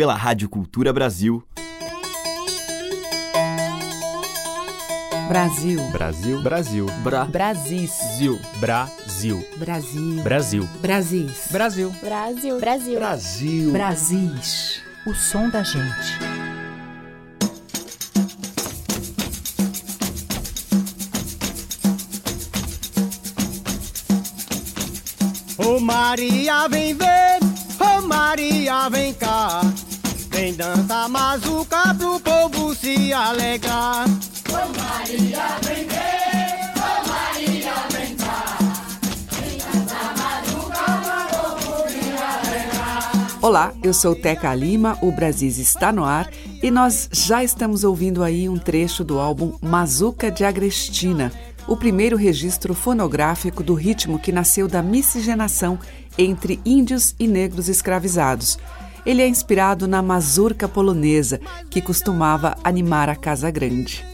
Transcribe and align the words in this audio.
pela 0.00 0.14
Rádio 0.14 0.48
Cultura 0.48 0.94
Brasil. 0.94 1.44
Brasil. 5.28 5.78
Brasil. 5.92 6.42
Brasil. 6.42 6.86
Bra. 7.04 7.26
Brasis. 7.26 7.90
Zil. 8.16 8.40
Brasil. 8.60 9.46
Brasil. 9.58 10.22
Brasil. 10.22 10.68
Brasis. 10.80 11.48
Brasil. 11.52 11.92
Brasil. 12.00 12.58
Brasil. 12.58 12.98
Brasil. 12.98 13.72
Brasis. 13.72 14.82
O 15.06 15.12
som 15.12 15.50
da 15.50 15.62
gente. 15.62 16.18
Ô 25.58 25.78
Maria, 25.78 26.66
vem 26.68 26.94
ver, 26.94 27.38
ô 27.78 28.00
Maria, 28.00 28.88
vem 28.88 29.12
cá. 29.12 29.60
Vem 30.60 30.74
dançar 30.76 31.08
mazuca 31.08 31.94
pro 31.94 32.20
povo 32.20 32.74
se 32.74 33.14
alegrar. 33.14 34.04
Ô 34.04 34.10
ver, 34.10 34.20
ô 34.52 34.68
Maria, 37.08 37.72
vem 37.90 38.06
alegrar. 38.06 38.58
Olá, 43.40 43.72
eu 43.82 43.94
sou 43.94 44.14
Teca 44.14 44.54
Lima, 44.54 44.98
o 45.00 45.10
Brasis 45.10 45.56
está 45.56 45.90
no 45.90 46.04
ar 46.04 46.30
e 46.62 46.70
nós 46.70 47.08
já 47.10 47.42
estamos 47.42 47.82
ouvindo 47.82 48.22
aí 48.22 48.46
um 48.46 48.58
trecho 48.58 49.02
do 49.02 49.18
álbum 49.18 49.56
Mazuca 49.62 50.30
de 50.30 50.44
Agrestina, 50.44 51.32
o 51.66 51.74
primeiro 51.74 52.18
registro 52.18 52.74
fonográfico 52.74 53.62
do 53.62 53.72
ritmo 53.72 54.18
que 54.18 54.30
nasceu 54.30 54.68
da 54.68 54.82
miscigenação 54.82 55.78
entre 56.18 56.60
índios 56.66 57.14
e 57.18 57.26
negros 57.26 57.66
escravizados. 57.70 58.58
Ele 59.04 59.22
é 59.22 59.28
inspirado 59.28 59.88
na 59.88 60.02
mazurca 60.02 60.68
polonesa, 60.68 61.40
que 61.68 61.80
costumava 61.80 62.56
animar 62.62 63.08
a 63.08 63.16
Casa 63.16 63.50
Grande. 63.50 64.04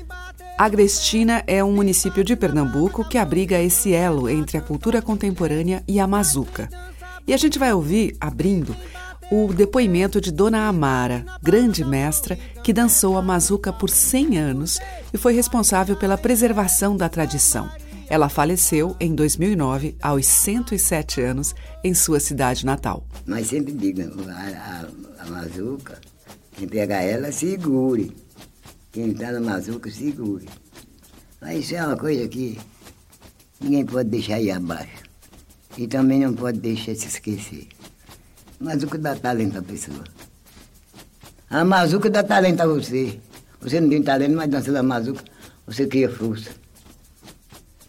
Agrestina 0.56 1.42
é 1.47 1.62
um 1.62 1.72
município 1.72 2.24
de 2.24 2.34
Pernambuco 2.34 3.06
que 3.06 3.19
abriga 3.19 3.60
esse 3.60 3.92
elo 3.92 4.28
entre 4.28 4.56
a 4.56 4.62
cultura 4.62 5.02
contemporânea 5.02 5.84
e 5.86 6.00
a 6.00 6.06
mazuca. 6.06 6.70
E 7.27 7.34
a 7.34 7.36
gente 7.36 7.58
vai 7.58 7.75
ouvir, 7.75 8.16
abrindo, 8.20 8.75
o 9.30 9.52
depoimento 9.52 10.20
de 10.20 10.30
Dona 10.30 10.69
Amara, 10.69 11.27
grande 11.42 11.84
mestra 11.84 12.38
que 12.62 12.72
dançou 12.72 13.19
a 13.19 13.22
mazuca 13.22 13.72
por 13.72 13.91
100 13.91 14.38
anos 14.38 14.80
e 15.12 15.19
foi 15.19 15.34
responsável 15.34 15.97
pela 15.97 16.16
preservação 16.16 16.97
da 16.97 17.08
tradição. 17.08 17.69
Ela 18.08 18.28
faleceu 18.28 18.96
em 19.00 19.14
2009, 19.14 19.96
aos 20.00 20.26
107 20.26 21.20
anos, 21.20 21.54
em 21.82 21.92
sua 21.92 22.20
cidade 22.20 22.64
natal. 22.64 23.04
Mas 23.26 23.48
sempre 23.48 23.72
digo, 23.72 24.02
a, 24.30 24.86
a, 25.20 25.24
a 25.24 25.30
mazuca, 25.30 26.00
quem 26.52 26.68
pegar 26.68 27.02
ela, 27.02 27.32
segure. 27.32 28.14
Quem 28.92 29.10
está 29.10 29.32
na 29.32 29.40
mazuca, 29.40 29.90
segure. 29.90 30.46
Mas 31.40 31.64
isso 31.64 31.74
é 31.74 31.84
uma 31.84 31.96
coisa 31.96 32.28
que 32.28 32.58
ninguém 33.60 33.84
pode 33.84 34.08
deixar 34.08 34.41
ir 34.41 34.52
abaixo. 34.52 35.04
E 35.76 35.86
também 35.88 36.20
não 36.20 36.32
pode 36.32 36.60
deixar 36.60 36.94
se 36.94 37.08
esquecer. 37.08 37.66
Mazuca 38.60 38.96
dá 38.96 39.16
talento 39.16 39.58
à 39.58 39.62
pessoa. 39.62 40.04
A 41.50 41.64
mazuca 41.64 42.08
dá 42.08 42.22
talento 42.22 42.60
a 42.60 42.66
você. 42.66 43.20
Você 43.60 43.80
não 43.80 43.88
tem 43.91 44.02
talento, 44.02 44.34
mas 44.36 44.48
dançando 44.48 44.78
a 44.78 44.82
mazuca, 44.82 45.22
você 45.66 45.86
cria 45.86 46.08
força. 46.08 46.50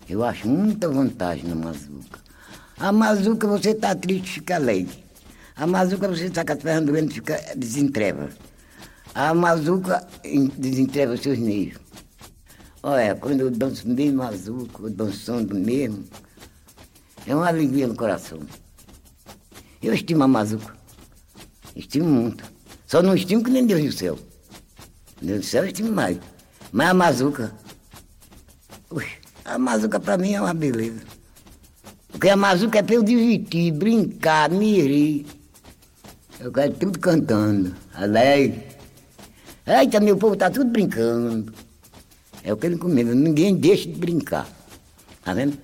Eu 0.09 0.23
acho 0.23 0.47
muita 0.47 0.87
vantagem 0.87 1.45
na 1.45 1.55
mazuca. 1.55 2.19
A 2.79 2.91
mazuca 2.91 3.47
você 3.47 3.71
está 3.71 3.93
triste, 3.93 4.33
fica 4.33 4.55
alegre. 4.55 5.03
A 5.55 5.67
mazuca 5.67 6.07
você 6.07 6.25
está 6.25 6.45
com 6.45 6.53
as 6.53 6.59
pernas 6.59 6.85
doendo, 6.85 7.13
fica 7.13 7.41
desentreva. 7.55 8.29
A 9.13 9.33
mazuca 9.33 10.07
desentreva 10.57 11.13
os 11.13 11.21
seus 11.21 11.39
nervos. 11.39 11.81
Olha, 12.83 13.15
quando 13.15 13.41
eu 13.41 13.51
danço 13.51 13.87
bem 13.87 14.11
mazuca, 14.11 14.89
dançando 14.89 15.55
mesmo, 15.55 16.05
é 17.25 17.35
uma 17.35 17.47
alegria 17.47 17.87
no 17.87 17.95
coração. 17.95 18.39
Eu 19.81 19.93
estimo 19.93 20.23
a 20.23 20.27
mazuca. 20.27 20.73
Estimo 21.75 22.07
muito. 22.07 22.45
Só 22.85 23.01
não 23.01 23.15
estimo 23.15 23.43
que 23.43 23.49
nem 23.49 23.65
Deus 23.65 23.83
do 23.83 23.91
céu. 23.91 24.19
Deus 25.21 25.39
do 25.39 25.45
céu 25.45 25.63
eu 25.63 25.67
estimo 25.67 25.91
mais. 25.91 26.17
Mas 26.71 26.89
a 26.89 26.93
mazuca. 26.93 27.53
Ui, 28.89 29.05
a 29.47 29.57
mazuca 29.57 29.99
pra 29.99 30.17
mim 30.17 30.33
é 30.33 30.41
uma 30.41 30.53
beleza. 30.53 31.01
Porque 32.09 32.29
a 32.29 32.35
mazuca 32.35 32.79
é 32.79 32.83
pra 32.83 32.95
eu 32.95 33.03
divertir, 33.03 33.71
brincar, 33.71 34.49
me 34.49 34.81
rir. 34.81 35.25
Eu 36.39 36.51
quero 36.51 36.73
tudo 36.73 36.99
cantando, 36.99 37.73
alegre. 37.95 38.63
Eita, 39.65 39.99
meu 39.99 40.17
povo 40.17 40.35
tá 40.35 40.49
tudo 40.49 40.69
brincando. 40.69 41.53
É 42.43 42.53
o 42.53 42.57
que 42.57 42.67
ele 42.67 42.77
comendo, 42.77 43.15
ninguém 43.15 43.55
deixa 43.55 43.87
de 43.87 43.95
brincar. 43.95 44.47
Tá 45.23 45.33
vendo? 45.33 45.57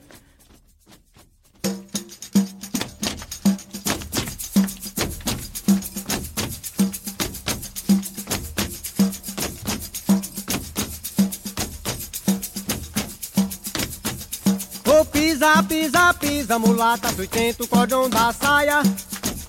Pisa, 16.54 16.60
mulata, 16.60 17.10
sustenta 17.10 17.64
o 17.64 17.68
cordão 17.68 18.10
da 18.10 18.32
saia. 18.34 18.82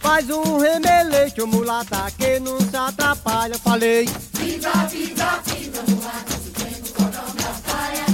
Faz 0.00 0.28
um 0.30 0.58
remeleixo, 0.58 1.46
mulata, 1.46 2.10
que 2.16 2.38
não 2.40 2.58
se 2.60 2.76
atrapalha. 2.76 3.58
Falei. 3.58 4.08
Pisa, 4.38 4.70
pisa, 4.90 5.42
pisa, 5.44 5.82
mulata, 5.88 6.32
sustenta 6.42 6.88
o 6.88 6.92
cordão 6.94 7.34
da 7.34 7.52
saia. 7.66 8.06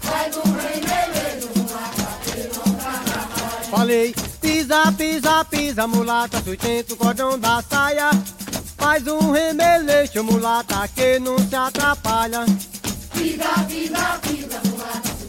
Faz 0.00 0.36
um 0.36 0.52
remeleixo, 0.52 1.48
mulata, 1.56 2.18
que 2.24 2.42
não 2.56 2.64
se 2.64 2.86
atrapalha. 2.86 3.70
Falei. 3.70 4.14
Pisa, 4.40 4.92
pisa, 4.92 5.44
pisa, 5.44 5.86
mulata, 5.86 6.42
sustenta 6.42 6.94
o 6.94 6.96
cordão 6.96 7.38
da 7.38 7.62
saia. 7.68 8.10
Faz 8.78 9.06
um 9.06 9.30
remeleixo, 9.30 10.24
mulata, 10.24 10.88
que 10.88 11.18
não 11.18 11.38
se 11.38 11.54
atrapalha. 11.54 12.46
Pisa, 13.12 13.64
pisa, 13.68 14.18
pisa, 14.22 14.60
mulata. 14.64 15.21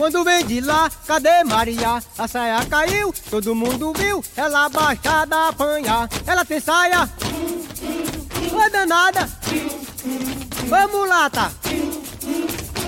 Quando 0.00 0.24
vem 0.24 0.46
de 0.46 0.62
lá, 0.62 0.90
cadê 1.06 1.44
Maria? 1.44 2.02
A 2.16 2.26
saia 2.26 2.64
caiu, 2.64 3.14
todo 3.30 3.54
mundo 3.54 3.92
viu. 3.92 4.24
Ela 4.34 4.66
baixada 4.70 5.48
apanhar. 5.48 6.08
Ela 6.26 6.42
tem 6.42 6.58
saia. 6.58 7.06
Ô 8.50 8.70
danada. 8.70 9.28
Ô 10.64 10.88
mulata. 10.88 11.52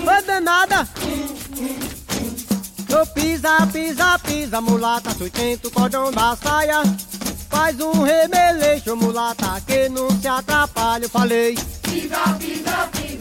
Ô 0.00 0.26
danada. 0.26 0.88
Ô 2.90 3.06
pisa, 3.14 3.66
pisa, 3.70 4.18
pisa, 4.18 4.60
mulata. 4.62 5.10
Sustenta 5.10 5.68
o 5.68 5.70
cordão 5.70 6.10
da 6.10 6.34
saia. 6.34 6.82
Faz 7.50 7.78
um 7.78 8.02
remeleixo, 8.02 8.96
mulata, 8.96 9.62
que 9.66 9.88
não 9.90 10.10
se 10.18 10.26
atrapalha. 10.26 11.04
Eu 11.04 11.10
falei. 11.10 11.58
Pisa, 11.82 12.18
pisa, 12.38 12.88
pisa, 12.90 13.11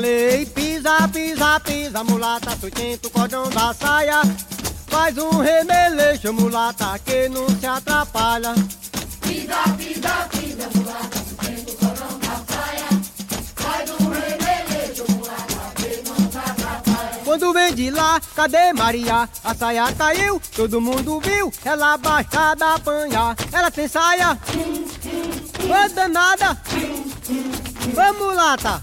Falei, 0.00 0.46
pisa, 0.46 1.06
pisa, 1.08 1.60
pisa, 1.60 2.02
mulata, 2.04 2.56
sustenta 2.58 3.06
o 3.06 3.10
cordão 3.10 3.50
da 3.50 3.74
saia. 3.74 4.22
Faz 4.86 5.18
um 5.18 5.28
remeleixo, 5.40 6.32
mulata, 6.32 6.98
que 7.04 7.28
não 7.28 7.46
se 7.46 7.66
atrapalha. 7.66 8.54
Pisa, 9.20 9.62
pisa, 9.76 10.28
pisa, 10.30 10.70
mulata, 10.74 11.18
sustenta 11.18 11.70
o 11.70 11.76
cordão 11.76 12.18
da 12.18 12.34
saia. 12.48 12.88
Faz 13.56 13.90
um 13.90 14.08
remeleixo, 14.08 15.04
mulata, 15.10 15.72
que 15.76 16.08
não 16.08 16.30
se 16.30 16.38
atrapalha. 16.38 17.20
Quando 17.22 17.52
vem 17.52 17.74
de 17.74 17.90
lá, 17.90 18.18
cadê 18.34 18.72
Maria? 18.72 19.28
A 19.44 19.54
saia 19.54 19.92
caiu, 19.92 20.40
todo 20.56 20.80
mundo 20.80 21.20
viu. 21.20 21.52
Ela 21.62 21.98
baixada 21.98 22.72
apanhar. 22.72 23.36
Ela 23.52 23.70
tem 23.70 23.86
saia. 23.86 24.38
Ô 25.62 25.94
danada. 25.94 26.58
Ô 27.94 28.14
mulata. 28.14 28.82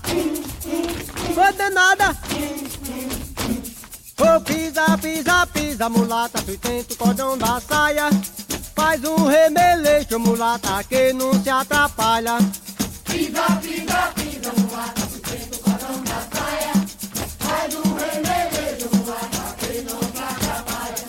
Ô 0.67 1.53
danada. 1.53 2.17
Ô 4.19 4.41
pisa, 4.41 4.97
pisa, 4.97 5.47
pisa, 5.47 5.89
mulata, 5.89 6.39
sustenta 6.39 6.93
o 6.93 6.97
cordão 6.97 7.37
da 7.37 7.61
saia. 7.61 8.09
Faz 8.75 9.03
um 9.03 9.25
remeleixo, 9.25 10.19
mulata, 10.19 10.83
que 10.83 11.13
não 11.13 11.31
se 11.41 11.49
atrapalha. 11.49 12.37
Pisa, 13.05 13.43
pisa, 13.61 14.13
pisa, 14.15 14.51
mulata, 14.57 15.01
sustenta 15.01 15.55
o 15.55 15.59
cordão 15.59 16.03
da 16.03 16.21
saia. 16.33 16.73
Faz 17.39 17.75
um 17.75 17.95
remeleixo, 17.95 18.89
mulata, 18.93 19.55
que 19.59 19.81
não 19.81 19.99
se 19.99 20.19
atrapalha. 20.23 21.05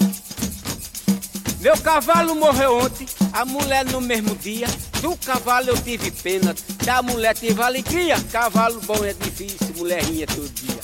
Meu 1.60 1.78
cavalo 1.78 2.34
morreu 2.34 2.78
ontem, 2.78 3.06
a 3.32 3.44
mulher 3.44 3.84
no 3.86 4.00
mesmo 4.00 4.34
dia. 4.36 4.66
Do 5.00 5.16
cavalo 5.16 5.68
eu 5.68 5.82
tive 5.82 6.10
pena, 6.10 6.54
da 6.84 7.02
mulher 7.02 7.34
tive 7.34 7.62
alegria. 7.62 8.16
Cavalo 8.32 8.80
bom 8.82 9.04
é 9.04 9.12
difícil, 9.12 9.74
mulherinhas 9.76 10.34
todo 10.34 10.48
dia. 10.48 10.78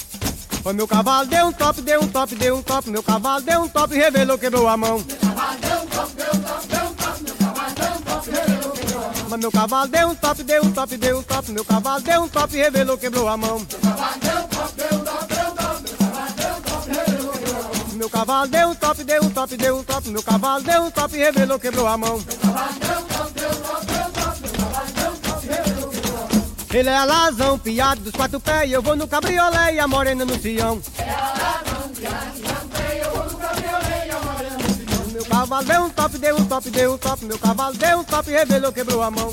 Foi 0.62 0.73
meu 0.73 0.88
cavalo, 0.88 1.26
deu 1.26 1.46
um 1.46 1.52
top, 1.52 1.82
deu 1.82 2.00
um 2.00 2.08
top, 2.08 2.35
deu 2.35 2.56
um 2.56 2.62
top. 2.62 2.88
Meu 2.88 3.02
cavalo 3.02 3.43
deu 3.43 3.61
um 3.61 3.69
top, 3.69 3.94
revelou, 3.94 4.38
quebrou 4.38 4.67
a 4.67 4.76
mão. 4.76 5.05
Mas 9.29 9.40
meu 9.40 9.52
cavalo 9.52 9.88
deu 9.88 10.08
um 10.08 10.14
top, 10.14 10.43
deu 10.43 10.64
um 10.64 10.73
top, 10.73 10.97
deu 10.97 11.19
um 11.19 11.23
top. 11.23 11.52
Meu 11.52 11.64
cavalo 11.64 12.00
deu 12.00 12.23
um 12.23 12.29
top, 12.29 12.56
revelou, 12.56 12.97
quebrou 12.97 13.29
a 13.29 13.37
mão. 13.37 13.58
Meu 13.58 13.81
cavalo 13.81 14.20
deu 14.20 14.38
um 14.38 14.49
top, 14.49 14.73
deu 14.76 14.99
um 14.99 15.03
top, 19.31 19.56
deu 19.56 19.76
um 19.76 19.85
top. 19.85 20.11
Meu 20.11 20.23
cavalo 20.23 20.62
deu 20.62 20.82
um 20.82 20.91
top, 20.91 21.17
revelou, 21.17 21.58
quebrou 21.58 21.87
a 21.87 21.96
mão. 21.96 22.20
Ele 26.73 26.88
é 26.88 26.96
alazão, 26.96 27.58
piado 27.58 28.00
dos 28.00 28.12
quatro 28.12 28.41
pés. 28.41 28.73
Eu 28.73 28.82
vou 28.82 28.96
no 28.96 29.06
cabriolé 29.06 29.75
e 29.75 29.79
a 29.79 29.87
morena 29.87 30.25
no 30.25 30.38
Sião. 30.41 30.81
Meu 35.12 35.25
cavalo 35.25 35.64
deu 35.64 35.82
um 35.82 35.90
top, 35.90 36.19
deu 36.19 36.37
um 36.37 36.44
top, 36.47 36.70
deu 36.70 36.94
um 36.94 36.99
top. 36.99 37.25
Meu 37.25 37.38
cavalo 37.38 37.76
deu 37.76 37.99
um 37.99 38.05
top, 38.05 38.31
revelou, 38.31 38.73
quebrou 38.73 39.02
a 39.02 39.11
mão. 39.11 39.32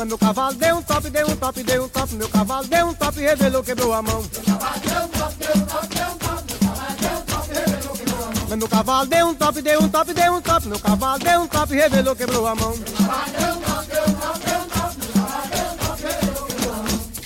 Mas 0.00 0.08
meu 0.08 0.16
cavalo 0.16 0.54
deu 0.54 0.76
um 0.76 0.82
top, 0.82 1.10
deu 1.10 1.28
um 1.28 1.36
top, 1.36 1.62
deu 1.62 1.84
um 1.84 1.88
top. 1.90 2.14
Meu 2.14 2.28
cavalo 2.30 2.66
deu 2.66 2.86
um 2.86 2.94
top, 2.94 3.20
revelou, 3.20 3.62
quebrou 3.62 3.92
a 3.92 4.00
mão. 4.00 4.24
Mas 8.48 8.58
meu 8.58 8.66
cavalo 8.66 9.06
deu 9.06 9.26
um 9.26 9.34
top, 9.34 9.60
deu 9.60 9.78
um 9.82 9.88
top, 9.90 10.14
deu 10.14 10.32
um 10.32 10.40
top. 10.40 10.68
Meu 10.68 10.78
cavalo 10.78 11.18
deu 11.18 11.40
um 11.42 11.46
top, 11.46 11.74
revelou, 11.74 12.16
quebrou 12.16 12.46
a 12.46 12.54
mão. 12.54 12.74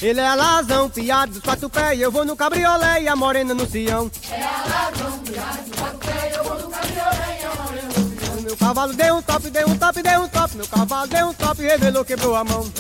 Ele 0.03 0.21
é 0.21 0.27
alazão, 0.27 0.91
piado 0.91 1.31
dos 1.31 1.43
quatro 1.43 1.71
pés. 1.71 2.01
Eu 2.01 2.11
vou 2.11 2.25
no 2.25 2.35
cabriolé 2.35 3.03
e 3.03 3.07
a 3.07 3.15
morena 3.15 3.55
no 3.55 3.71
Sião. 3.71 4.11
Meu 8.55 8.59
cavalo 8.69 8.93
deu 8.93 9.17
um 9.17 9.23
top, 9.23 9.51
deu 9.51 9.69
um 9.69 9.77
top, 9.77 10.01
deu 10.01 10.21
um 10.21 10.29
top. 10.29 10.57
Meu 10.57 10.69
cavalo 10.69 11.09
deu 11.09 11.27
um 11.27 11.35
top, 11.35 11.61
revelou, 11.61 12.05
quebrou 12.05 12.37
a 12.37 12.45
mão. 12.45 12.73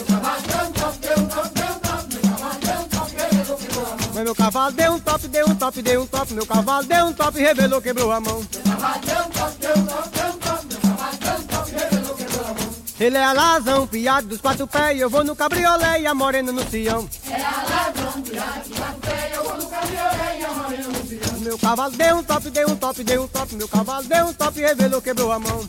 Mas 4.14 4.22
meu 4.22 4.34
cavalo 4.36 4.70
deu 4.70 4.92
um 4.92 5.00
top, 5.00 5.26
deu 5.26 5.46
um 5.48 5.54
top, 5.56 5.82
deu 5.82 6.02
um 6.02 6.06
top. 6.06 6.32
Meu 6.32 6.46
cavalo 6.46 6.86
deu 6.86 7.06
um 7.06 7.12
top, 7.12 7.38
revelou, 7.40 7.82
quebrou 7.82 8.12
a 8.12 8.20
mão. 8.20 8.46
Ele 13.00 13.16
é 13.16 13.24
alazão, 13.24 13.84
piado 13.88 14.28
dos 14.28 14.40
quatro 14.40 14.68
pés. 14.68 15.00
Eu 15.00 15.10
vou 15.10 15.24
no 15.24 15.34
cabriolé 15.34 16.02
e 16.02 16.06
a 16.06 16.14
morena 16.14 16.52
no 16.52 16.62
Sião. 16.70 17.08
Meu 21.44 21.58
cavalo 21.58 21.94
deu 21.94 22.16
um 22.16 22.22
top, 22.24 22.50
deu 22.50 22.68
um 22.70 22.76
top, 22.76 23.04
deu 23.04 23.22
um 23.22 23.28
top. 23.28 23.54
Meu 23.54 23.68
cavalo 23.68 24.04
deu 24.06 24.24
um 24.28 24.32
top, 24.32 24.60
revelou, 24.60 25.02
quebrou 25.02 25.30
a 25.30 25.38
mão. 25.38 25.68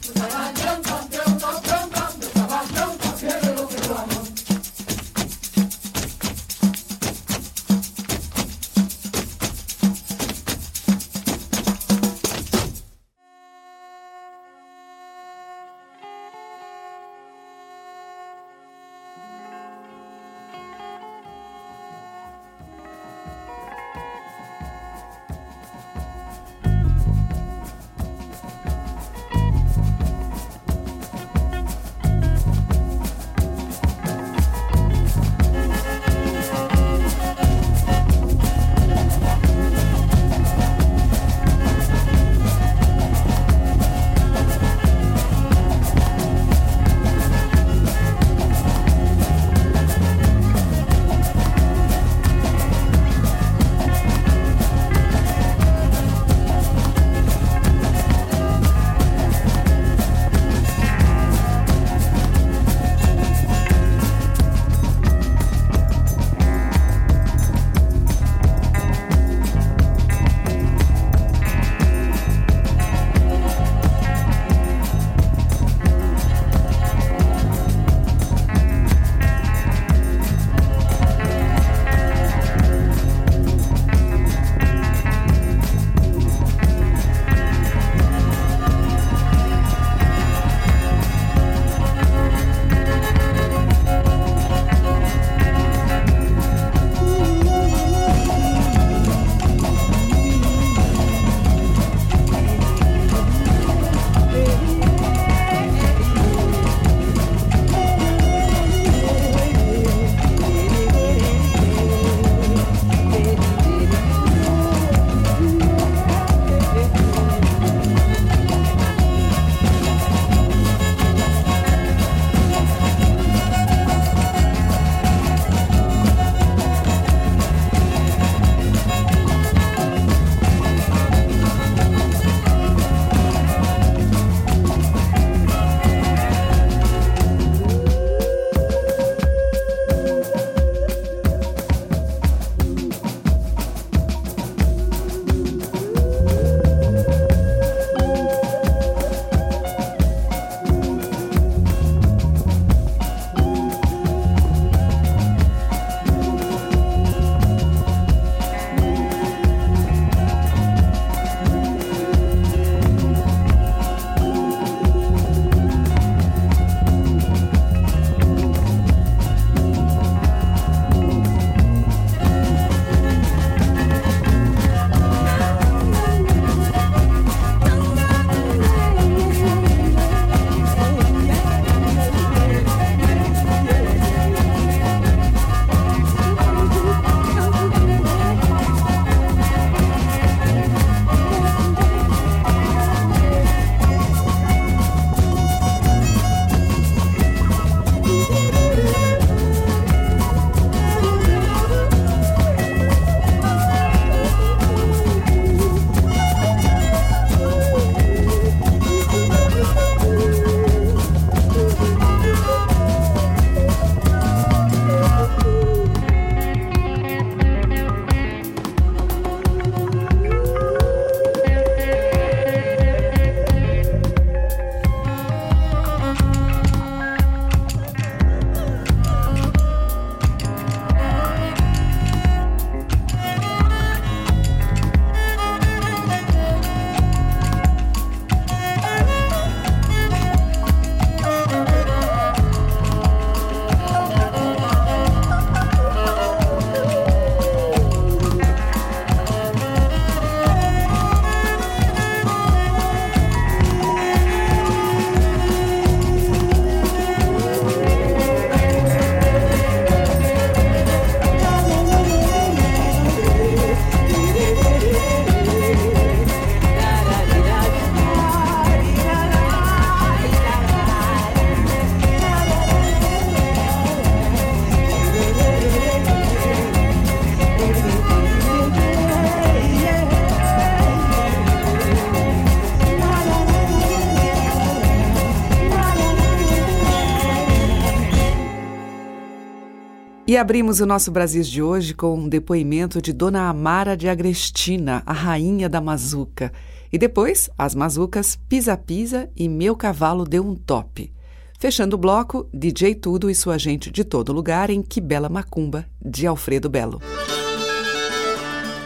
E 290.36 290.38
abrimos 290.38 290.82
o 290.82 290.86
nosso 290.86 291.12
Brasil 291.12 291.42
de 291.44 291.64
hoje 291.64 291.94
com 291.94 292.14
um 292.14 292.28
depoimento 292.28 293.02
de 293.02 293.14
Dona 293.14 293.48
Amara 293.48 293.96
de 293.96 294.10
Agrestina, 294.10 295.02
a 295.06 295.14
rainha 295.14 295.70
da 295.70 295.80
mazuca. 295.80 296.52
E 296.92 296.98
depois, 296.98 297.50
as 297.58 297.74
mazucas 297.74 298.38
Pisa 298.50 298.76
Pisa 298.76 299.30
e 299.34 299.48
Meu 299.48 299.78
Cavalo 299.78 300.26
Deu 300.26 300.46
um 300.46 300.54
Top. 300.54 301.10
Fechando 301.58 301.96
o 301.96 301.98
bloco, 301.98 302.50
DJ 302.54 302.96
Tudo 302.96 303.30
e 303.30 303.34
sua 303.34 303.58
gente 303.58 303.90
de 303.90 304.04
todo 304.04 304.34
lugar 304.34 304.70
em 304.70 304.82
Que 304.82 305.00
Bela 305.00 305.30
Macumba, 305.30 305.86
de 306.04 306.28
Alfredo 306.28 306.70
Belo. 306.70 307.02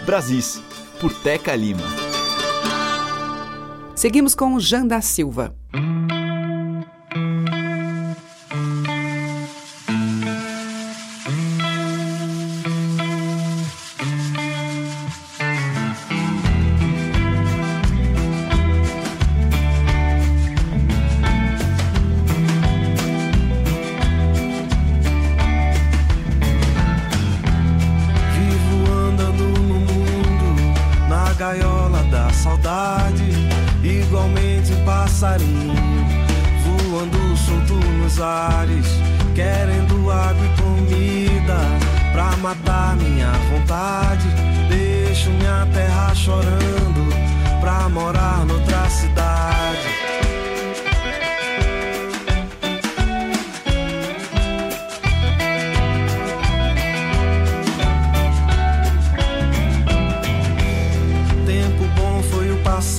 Brasis, 0.05 0.61
por 1.01 1.11
Teca 1.11 1.55
Lima. 1.55 1.81
Seguimos 3.95 4.35
com 4.35 4.59
Jean 4.59 4.85
da 4.85 5.01
Silva. 5.01 5.55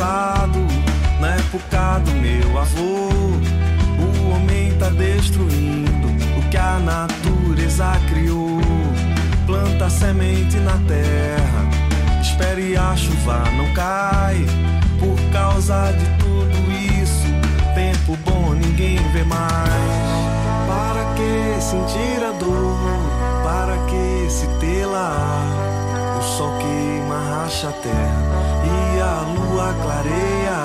passado, 0.00 0.58
na 1.20 1.34
época 1.34 1.98
do 1.98 2.12
meu 2.12 2.58
avô, 2.58 3.10
o 3.98 4.30
homem 4.30 4.72
tá 4.78 4.88
destruindo 4.88 6.08
o 6.38 6.48
que 6.50 6.56
a 6.56 6.78
natureza 6.78 7.92
criou. 8.08 8.60
Planta 9.46 9.90
semente 9.90 10.56
na 10.56 10.78
terra, 10.88 11.68
espere 12.22 12.76
a 12.78 12.96
chuva 12.96 13.44
não 13.56 13.72
cai. 13.74 14.46
Por 14.98 15.18
causa 15.32 15.92
de 15.92 16.06
tudo 16.18 16.72
isso, 16.72 17.26
tempo 17.74 18.16
bom 18.24 18.54
ninguém 18.54 18.96
vê 19.12 19.22
mais. 19.24 19.70
Para 20.66 21.04
que 21.14 21.60
sentir 21.60 22.24
a 22.24 22.32
dor? 22.32 22.78
Para 23.44 23.76
que 23.86 24.30
se 24.30 24.46
tê-la? 24.60 25.14
O 26.18 26.22
sol 26.22 26.56
queima 26.58 27.18
racha 27.18 27.68
a 27.68 27.72
terra 27.72 28.40
e 28.64 29.00
a 29.00 29.20
luz 29.34 29.39
lua 29.50 29.74
clareia. 29.82 30.60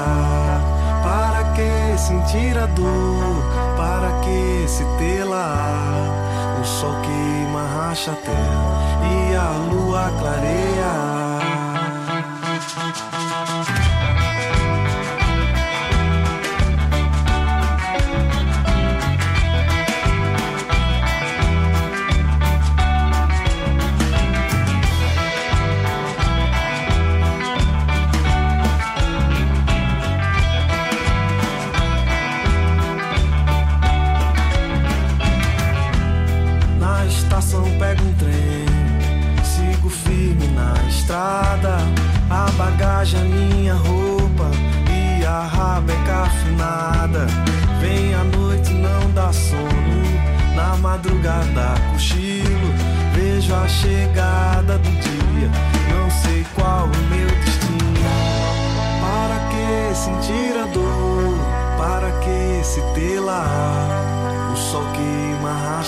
Para 1.03 1.43
que 1.53 1.97
sentir 1.97 2.57
a 2.57 2.65
dor? 2.67 3.43
Para 3.77 4.11
que 4.21 4.67
se 4.67 4.83
tê-la? 4.97 5.55
O 6.61 6.63
sol 6.63 6.95
queima, 7.01 7.63
racha 7.75 8.11
a 8.11 8.15
terra 8.15 8.75
e 9.03 9.35
a 9.35 9.49
lua 9.71 10.11
clareia. 10.19 11.14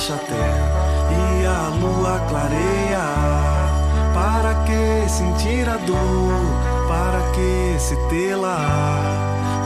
enche 0.07 0.25
terra 0.25 0.69
e 1.11 1.45
a 1.45 1.69
lua 1.81 2.19
clareia. 2.29 3.07
Para 4.13 4.53
que 4.63 5.09
sentir 5.09 5.67
a 5.67 5.77
dor? 5.77 5.97
Para 6.87 7.19
que 7.31 7.77
se 7.77 7.95
tê-la? 8.09 8.57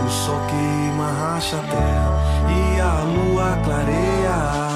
O 0.05 0.09
sol 0.09 0.39
queima, 0.47 1.11
racha 1.11 1.57
a 1.57 1.63
terra 1.63 2.11
e 2.49 2.79
a 2.79 3.03
lua 3.03 3.57
clareia. 3.63 4.70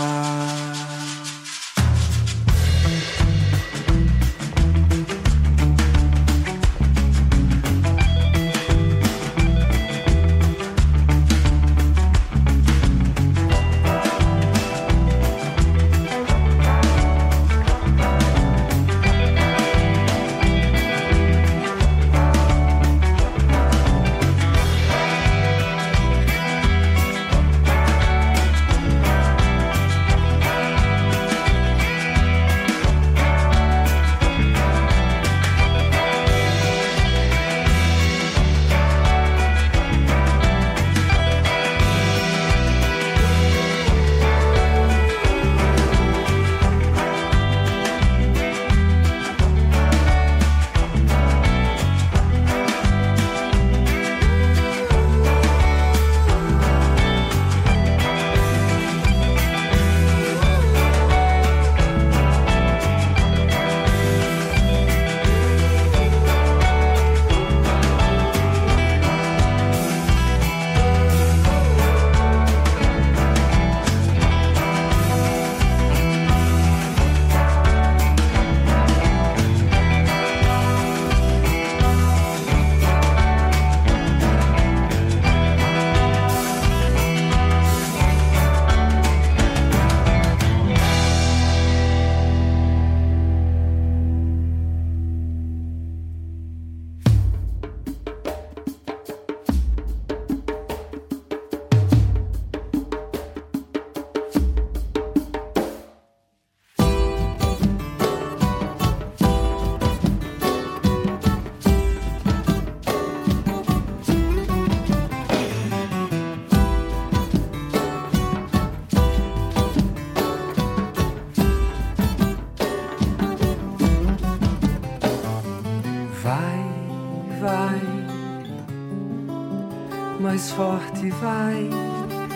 Mais 130.35 130.51
forte 130.51 131.09
vai, 131.11 131.69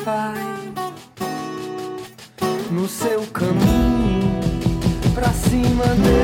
vai. 0.05 0.59
No 2.71 2.87
seu 2.87 3.27
caminho 3.27 4.39
pra 5.13 5.33
cima 5.33 5.83
deles, 5.95 6.18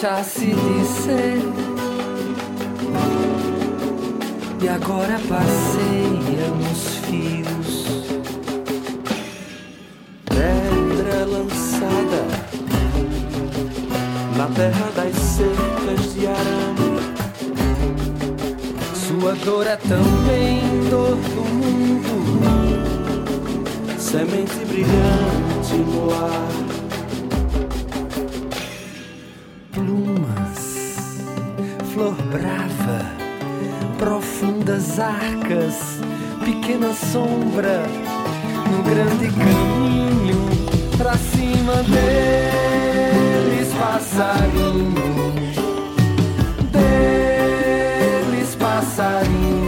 deixasse 0.00 0.46
de 0.46 0.84
ser. 0.86 1.42
E 4.62 4.68
agora 4.68 5.20
passeia 5.28 6.48
nos 6.56 6.96
fios. 7.04 7.86
pedra 10.24 11.26
lançada 11.26 12.22
na 14.38 14.46
terra 14.46 14.90
das 14.96 15.14
secas 15.16 16.14
de 16.14 16.26
arame. 16.26 17.00
Sua 18.94 19.34
dor 19.44 19.66
é 19.66 19.76
também 19.76 20.60
dor 20.88 21.16
do 21.16 21.44
mundo. 21.44 22.80
Semente 23.98 24.64
brilhante 24.64 25.76
no 25.76 26.10
ar, 26.14 26.69
brava, 32.30 33.04
profundas 33.98 35.00
arcas, 35.00 36.00
pequena 36.44 36.94
sombra 36.94 37.82
no 38.70 38.82
grande 38.84 39.28
caminho 39.32 40.48
pra 40.96 41.14
cima 41.18 41.82
deles, 41.82 43.74
passarinho, 43.74 45.34
deles, 46.70 48.54
passarinho. 48.54 49.59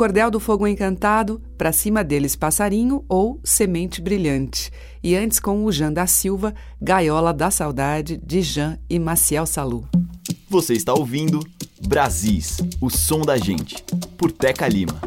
Cordel 0.00 0.30
do 0.30 0.40
Fogo 0.40 0.66
Encantado, 0.66 1.42
Pra 1.58 1.72
Cima 1.72 2.02
Deles 2.02 2.34
Passarinho 2.34 3.04
ou 3.06 3.38
Semente 3.44 4.00
Brilhante. 4.00 4.70
E 5.02 5.14
antes 5.14 5.38
com 5.38 5.62
o 5.62 5.70
Jean 5.70 5.92
da 5.92 6.06
Silva, 6.06 6.54
Gaiola 6.80 7.34
da 7.34 7.50
Saudade, 7.50 8.16
de 8.16 8.40
Jean 8.40 8.78
e 8.88 8.98
Maciel 8.98 9.44
Salu. 9.44 9.86
Você 10.48 10.72
está 10.72 10.94
ouvindo 10.94 11.46
Brasis, 11.86 12.60
o 12.80 12.88
som 12.88 13.20
da 13.20 13.36
gente, 13.36 13.84
por 14.16 14.32
Teca 14.32 14.66
Lima. 14.66 14.98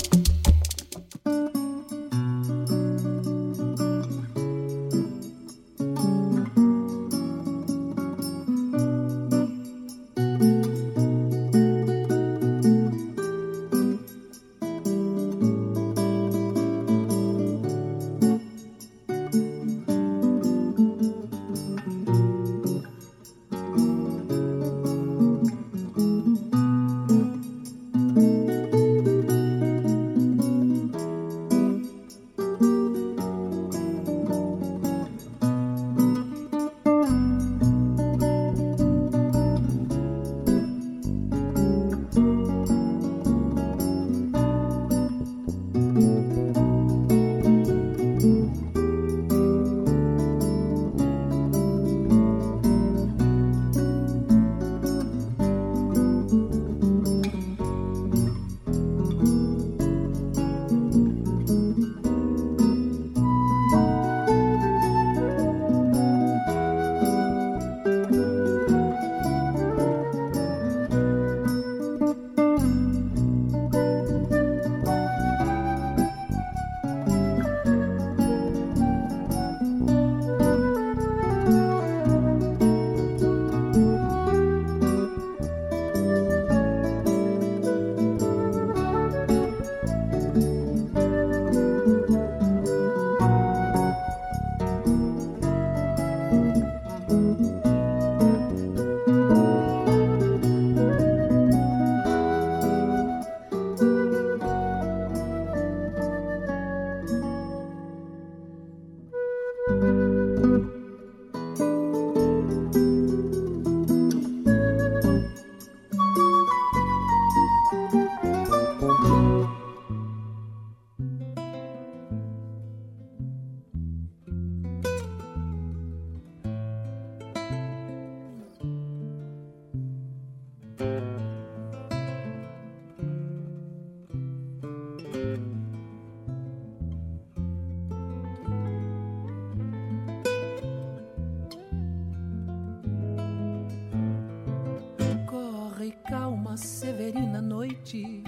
Corre 145.27 145.91
calma, 146.07 146.55
severina 146.55 147.41
noite, 147.41 148.23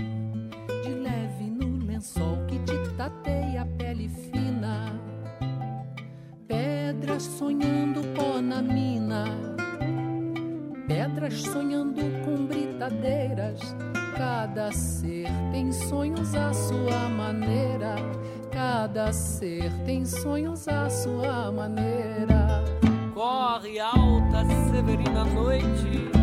de 0.83 0.93
leve 0.93 1.49
no 1.49 1.85
lençol 1.85 2.45
que 2.47 2.59
te 2.59 2.77
tateia 2.97 3.61
a 3.61 3.65
pele 3.65 4.09
fina. 4.09 4.99
Pedras 6.47 7.23
sonhando 7.23 8.01
pó 8.15 8.41
na 8.41 8.61
mina, 8.61 9.25
pedras 10.87 11.41
sonhando 11.41 12.01
com 12.25 12.45
britadeiras. 12.45 13.75
Cada 14.17 14.71
ser 14.71 15.27
tem 15.51 15.71
sonhos 15.71 16.33
à 16.33 16.53
sua 16.53 17.09
maneira. 17.09 17.95
Cada 18.49 19.11
ser 19.11 19.69
tem 19.85 20.05
sonhos 20.05 20.67
à 20.67 20.89
sua 20.89 21.51
maneira. 21.51 22.63
Corre 23.13 23.79
alta, 23.79 24.45
severina 24.71 25.25
noite 25.25 26.14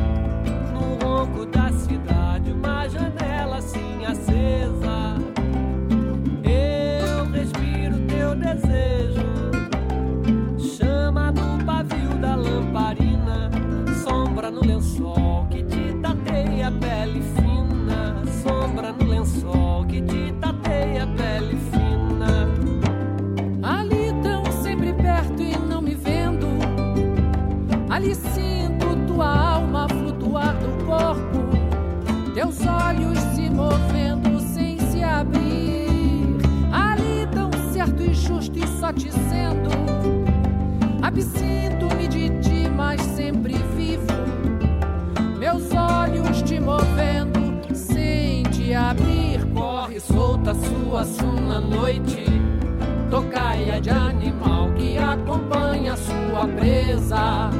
de 53.81 53.91
animal 53.91 54.71
que 54.73 54.99
acompanha 54.99 55.97
sua 55.97 56.47
presa, 56.47 57.51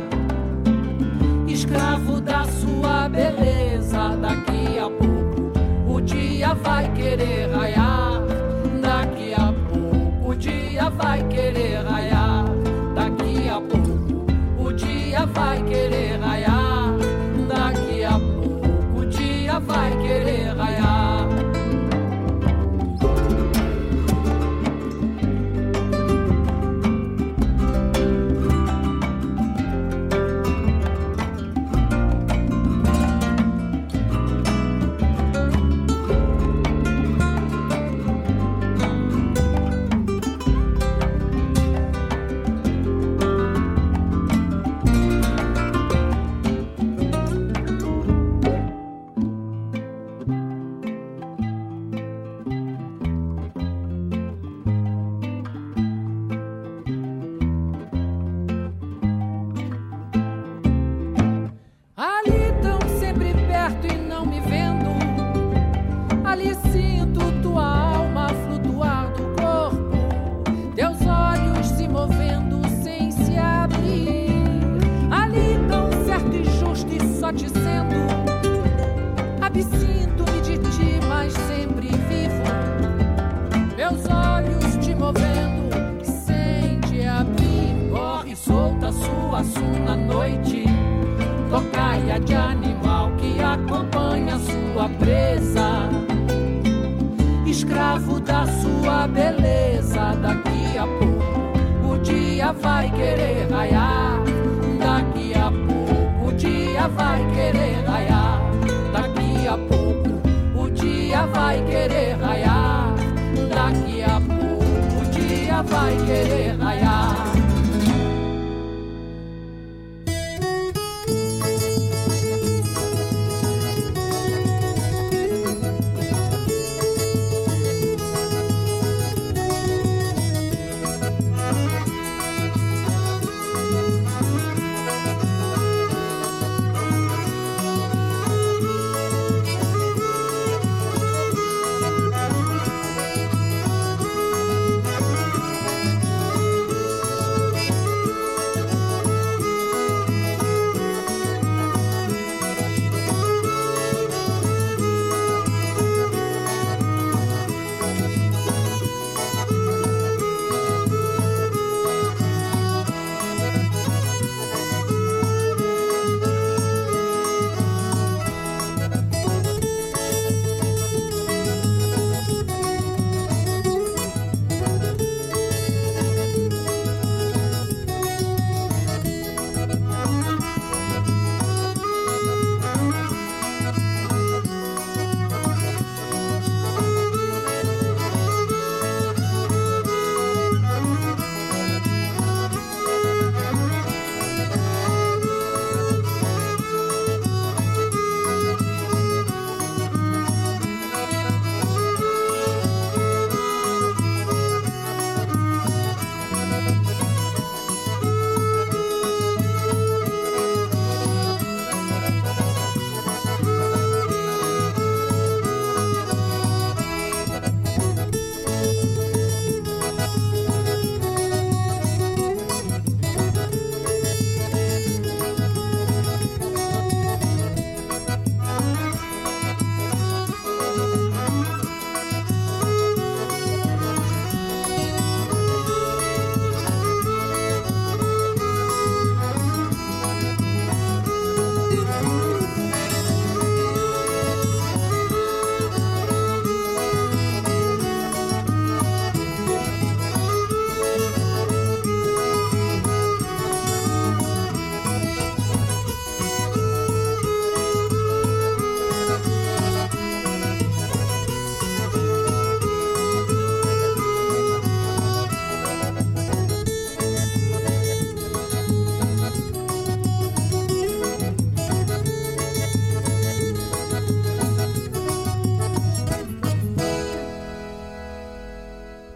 escravo 1.47 2.21
da 2.21 2.45
sua 2.45 3.09
beleza. 3.09 4.17
Daqui 4.21 4.79
a 4.79 4.91
pouco 4.91 5.95
o 5.95 6.01
dia 6.01 6.55
vai 6.55 6.93
querer 6.93 7.51
raiar, 7.51 8.23
daqui 8.81 9.35
a 9.35 9.53
pouco 9.71 10.31
o 10.31 10.35
dia 10.35 10.91
vai 10.91 11.23
querer 11.29 11.77
raiar. 11.77 11.92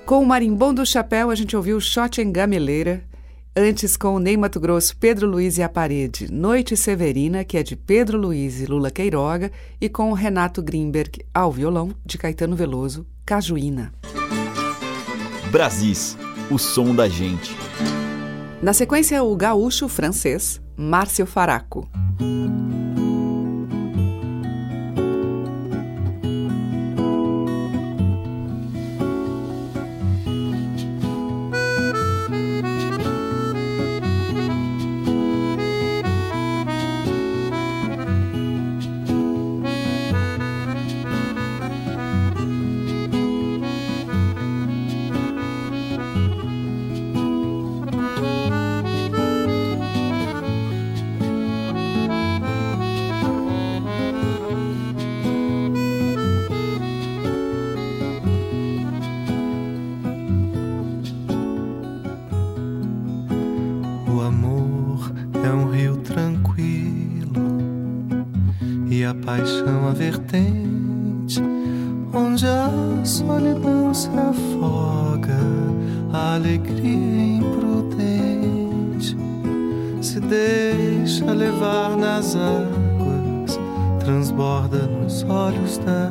Com 0.07 0.23
o 0.23 0.27
Marimbom 0.27 0.73
do 0.73 0.87
Chapéu, 0.87 1.31
a 1.31 1.35
gente 1.35 1.57
ouviu 1.57 1.81
Shot 1.81 2.21
em 2.21 2.31
Gameleira. 2.31 3.03
Antes, 3.57 3.97
com 3.97 4.15
o 4.15 4.21
Ney 4.21 4.37
Mato 4.37 4.61
Grosso, 4.61 4.97
Pedro 4.97 5.27
Luiz 5.27 5.59
e 5.59 5.65
a 5.65 5.69
Parede, 5.69 6.33
Noite 6.33 6.77
Severina, 6.77 7.43
que 7.43 7.57
é 7.57 7.63
de 7.65 7.75
Pedro 7.75 8.17
Luiz 8.17 8.61
e 8.61 8.67
Lula 8.67 8.89
Queiroga, 8.89 9.51
e 9.81 9.89
com 9.89 10.13
o 10.13 10.15
Renato 10.15 10.63
Grimberg 10.63 11.25
ao 11.35 11.51
violão, 11.51 11.91
de 12.05 12.17
Caetano 12.19 12.55
Veloso, 12.55 13.05
Cajuína. 13.25 13.93
Brasis, 15.51 16.17
o 16.53 16.57
som 16.57 16.95
da 16.95 17.09
gente. 17.09 17.57
Na 18.63 18.73
sequência, 18.73 19.21
o 19.25 19.35
gaúcho 19.35 19.89
francês, 19.89 20.61
Márcio 20.77 21.27
Faraco. 21.27 21.91
é 65.47 65.53
um 65.53 65.71
rio 65.71 65.97
tranquilo 65.99 67.41
e 68.91 69.05
a 69.05 69.15
paixão 69.15 69.89
a 69.89 69.93
vertente, 69.93 71.41
onde 72.13 72.47
a 72.47 72.71
solidão 73.05 73.95
se 73.95 74.09
afoga, 74.09 75.39
a 76.13 76.35
alegria 76.35 76.91
é 76.91 77.37
imprudente 77.37 79.17
se 80.01 80.21
deixa 80.21 81.27
levar 81.27 81.97
nas 81.97 82.35
águas, 82.35 83.59
transborda 84.01 84.87
nos 84.87 85.23
olhos 85.25 85.79
da 85.79 86.11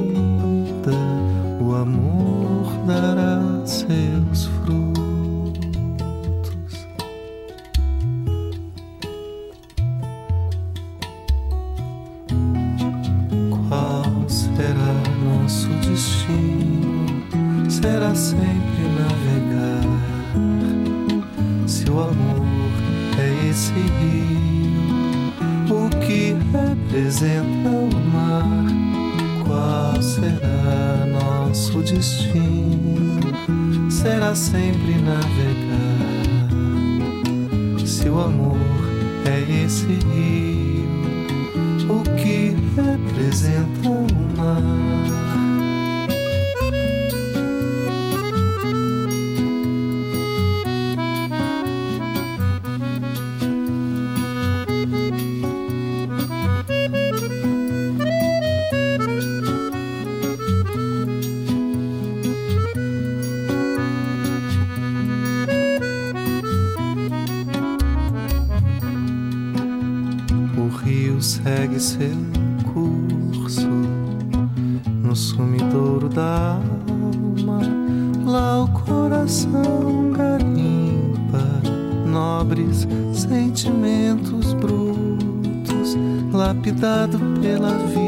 seu 71.81 72.11
curso 72.71 73.67
no 75.01 75.15
sumidouro 75.15 76.07
da 76.07 76.53
alma. 76.53 77.61
Lá 78.23 78.63
o 78.63 78.67
coração 78.67 80.11
garimpa 80.15 81.41
nobres 82.05 82.87
sentimentos 83.13 84.53
brutos, 84.53 85.97
lapidado 86.31 87.17
pela 87.41 87.75
vida 87.87 88.00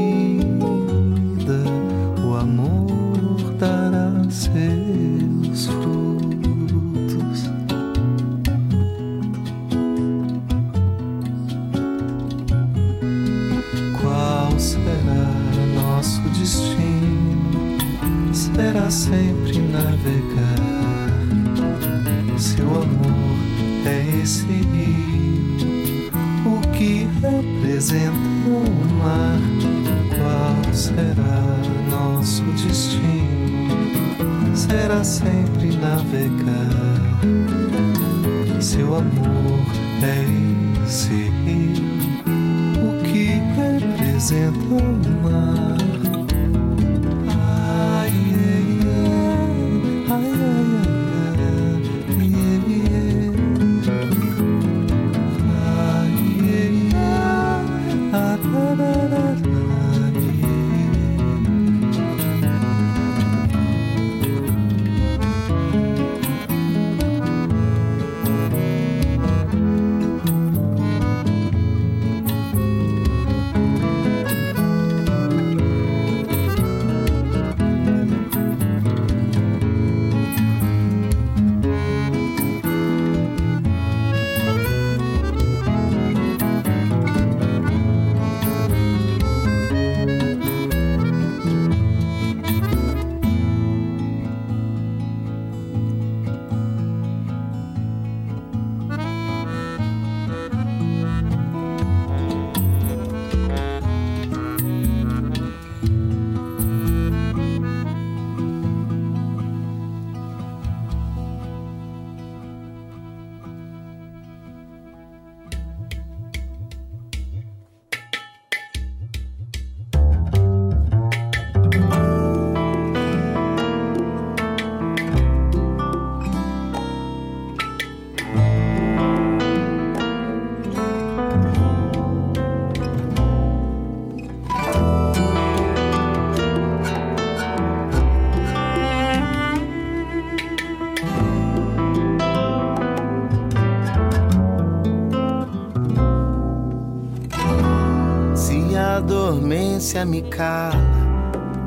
ausência 149.93 150.05
me 150.05 150.21
cala, 150.23 150.73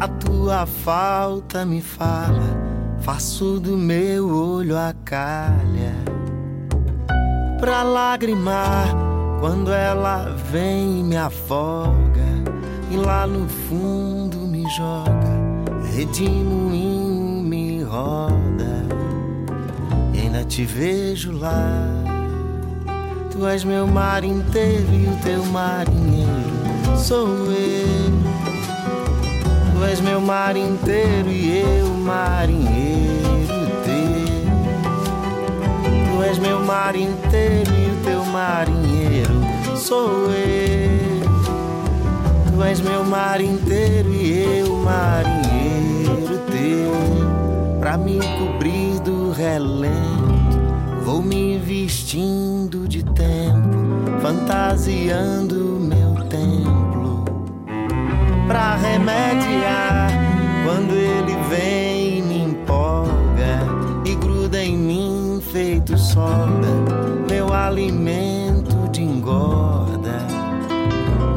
a 0.00 0.08
tua 0.08 0.66
falta 0.66 1.64
me 1.64 1.80
fala. 1.80 2.66
Faço 3.00 3.60
do 3.60 3.76
meu 3.76 4.28
olho 4.28 4.76
a 4.76 4.92
calha 5.04 5.94
pra 7.60 7.82
lagrimar 7.82 8.88
quando 9.38 9.72
ela 9.72 10.34
vem 10.50 11.00
e 11.00 11.02
me 11.02 11.16
afoga 11.16 12.26
e 12.90 12.96
lá 12.96 13.26
no 13.26 13.48
fundo 13.48 14.38
me 14.38 14.68
joga, 14.70 15.84
redemoinho 15.94 17.42
me 17.42 17.82
roda 17.82 18.86
e 20.14 20.20
ainda 20.20 20.42
te 20.44 20.64
vejo 20.64 21.32
lá. 21.32 21.62
Tu 23.30 23.46
és 23.46 23.62
meu 23.62 23.86
mar 23.86 24.24
inteiro 24.24 24.92
e 24.92 25.06
o 25.06 25.16
teu 25.22 25.44
marinheiro 25.46 26.56
sou 26.96 27.28
eu. 27.52 28.05
Tu 29.76 29.84
és 29.84 30.00
meu 30.00 30.22
mar 30.22 30.56
inteiro 30.56 31.28
e 31.28 31.58
eu 31.58 31.88
marinheiro 31.88 33.46
teu. 33.84 34.46
Tu 35.84 36.22
és 36.22 36.38
meu 36.38 36.60
mar 36.60 36.96
inteiro 36.96 37.70
e 37.74 37.90
o 37.90 38.02
teu 38.02 38.24
marinheiro 38.24 39.34
sou 39.76 40.30
eu. 40.30 41.20
Tu 42.50 42.62
és 42.62 42.80
meu 42.80 43.04
mar 43.04 43.38
inteiro 43.38 44.14
e 44.14 44.60
eu 44.60 44.76
marinheiro 44.76 46.38
teu. 46.50 47.78
Pra 47.78 47.98
me 47.98 48.18
cobrir 48.38 48.98
do 49.00 49.30
relento, 49.30 50.58
vou 51.04 51.20
me 51.20 51.58
vestindo 51.58 52.88
de 52.88 53.02
tempo, 53.02 54.20
fantasiando 54.22 55.78
meu. 55.80 55.95
Pra 58.46 58.76
remediar 58.76 60.08
quando 60.64 60.94
ele 60.94 61.36
vem 61.48 62.22
me 62.22 62.42
empolga 62.44 63.60
e 64.04 64.14
gruda 64.14 64.62
em 64.62 64.76
mim 64.76 65.40
feito 65.52 65.98
soda, 65.98 66.68
meu 67.28 67.52
alimento 67.52 68.88
de 68.92 69.02
engorda, 69.02 70.26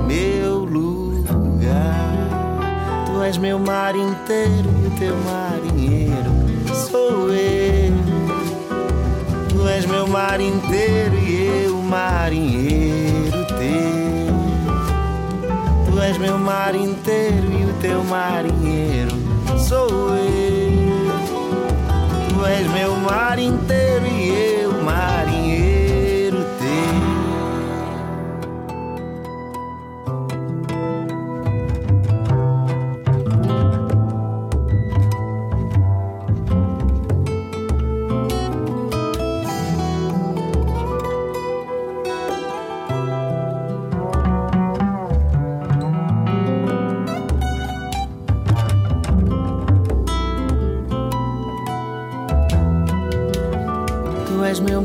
meu 0.08 0.66
lugar. 0.66 1.96
Tu 3.06 3.24
és 3.24 3.38
meu 3.38 3.58
mar 3.58 3.96
inteiro 3.96 4.70
e 4.86 5.00
teu 5.00 5.16
marinheiro 5.18 6.50
sou 6.74 7.32
eu. 7.32 7.94
Tu 9.50 9.68
és 9.68 9.86
meu 9.86 10.08
mar 10.08 10.40
inteiro 10.40 11.16
e 11.18 11.66
eu 11.66 11.76
marinheiro 11.82 12.79
És 16.10 16.18
meu 16.18 16.40
mar 16.40 16.74
inteiro 16.74 17.52
e 17.52 17.66
o 17.66 17.74
teu 17.82 18.04
marinheiro 18.04 19.12
sou 19.60 20.16
eu. 20.18 21.12
Tu 22.30 22.46
és 22.48 22.68
meu 22.72 22.96
mar 22.96 23.38
inteiro 23.38 24.08
e 24.08 24.62
eu 24.64 24.72
marinheiro 24.82 25.39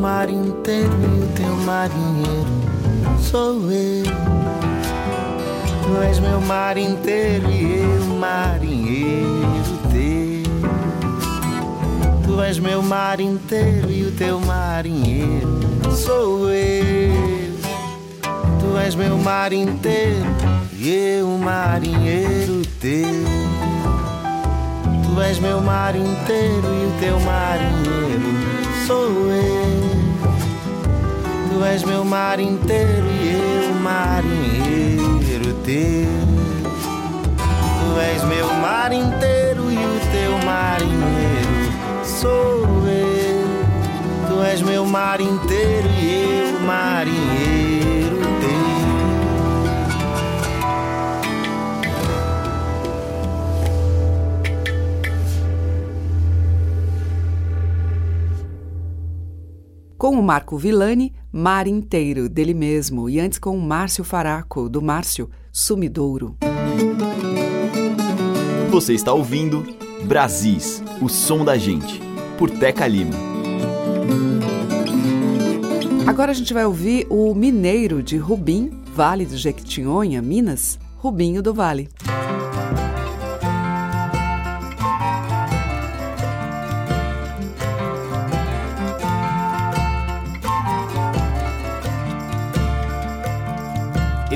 mar 0.05 0.29
inteiro 0.29 0.93
e 1.01 1.25
o 1.25 1.27
teu 1.35 1.57
marinheiro 1.65 2.51
sou 3.19 3.73
eu. 3.73 4.05
Tu 5.83 6.03
és 6.03 6.19
meu 6.19 6.43
mar 6.43 6.77
inteiro 6.77 7.51
e 7.51 7.81
eu 7.81 8.05
marinheiro 8.19 9.79
teu. 9.91 10.43
Tu 12.23 12.43
és 12.43 12.59
meu 12.59 12.83
mar 12.83 13.19
inteiro 13.19 13.91
e 13.91 14.05
o 14.05 14.13
teu 14.13 14.39
marinheiro 14.41 15.49
sou 15.97 16.51
eu. 16.51 17.55
Tu 18.61 18.77
és 18.85 18.95
meu 18.95 19.17
mar 19.17 19.55
inteiro 19.55 20.27
e 20.75 21.17
eu 21.19 21.29
marinheiro 21.39 22.61
teu. 22.79 23.25
Tu 25.07 25.21
és 25.23 25.39
meu 25.39 25.63
mar 25.63 25.97
inteiro 25.97 26.67
e 26.67 26.87
o 26.89 27.01
teu 27.01 27.19
marinheiro 27.21 28.54
sou 28.87 29.31
eu. 29.31 29.95
Tu 31.51 31.65
és 31.65 31.83
meu 31.85 32.05
mar 32.05 32.39
inteiro 32.39 33.07
e 33.07 33.69
eu 33.69 33.75
marinheiro 33.81 35.55
teu. 35.65 36.09
Tu 37.81 38.01
és 38.01 38.23
meu 38.25 38.47
mar 38.55 38.93
inteiro 38.93 39.71
e 39.71 39.77
o 39.77 40.01
teu 40.13 40.39
marinheiro 40.45 41.73
sou 42.05 42.67
eu. 42.87 44.29
Tu 44.29 44.43
és 44.43 44.61
meu 44.61 44.85
mar 44.85 45.21
inteiro 45.21 45.89
e 46.01 46.41
eu 46.41 46.61
marinheiro 46.61 47.54
Com 60.05 60.21
o 60.21 60.23
Marco 60.23 60.59
Villani, 60.59 61.15
Mar 61.33 61.67
Inteiro, 61.67 62.29
dele 62.29 62.53
mesmo, 62.53 63.09
e 63.09 63.19
antes 63.19 63.39
com 63.39 63.57
o 63.57 63.63
Márcio 63.63 64.05
Faraco, 64.05 64.69
do 64.69 64.83
Márcio, 64.83 65.31
Sumidouro. 65.51 66.37
Você 68.71 68.93
está 68.93 69.15
ouvindo 69.15 69.65
Brasis, 70.05 70.83
o 71.01 71.09
som 71.09 71.43
da 71.43 71.57
gente, 71.57 72.03
por 72.37 72.51
Teca 72.51 72.87
Lima. 72.87 73.15
Agora 76.07 76.33
a 76.33 76.35
gente 76.35 76.53
vai 76.53 76.67
ouvir 76.67 77.07
o 77.09 77.35
Mineiro 77.35 78.03
de 78.03 78.19
Rubim, 78.19 78.79
Vale 78.95 79.25
do 79.25 79.39
Jequitinhonha, 79.39 80.21
Minas, 80.21 80.79
Rubinho 80.99 81.43
do 81.43 81.55
Vale. 81.55 81.89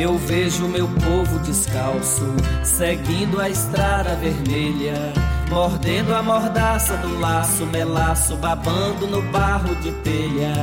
Eu 0.01 0.17
vejo 0.17 0.69
meu 0.69 0.87
povo 0.87 1.41
descalço, 1.41 2.25
seguindo 2.63 3.41
a 3.41 3.51
estrada 3.51 4.15
vermelha, 4.15 5.13
mordendo 5.51 6.15
a 6.15 6.23
mordaça 6.23 6.97
do 6.99 7.19
laço, 7.19 7.67
melaço, 7.67 8.37
babando 8.37 9.09
no 9.09 9.21
barro 9.33 9.75
de 9.75 9.91
telha. 9.91 10.55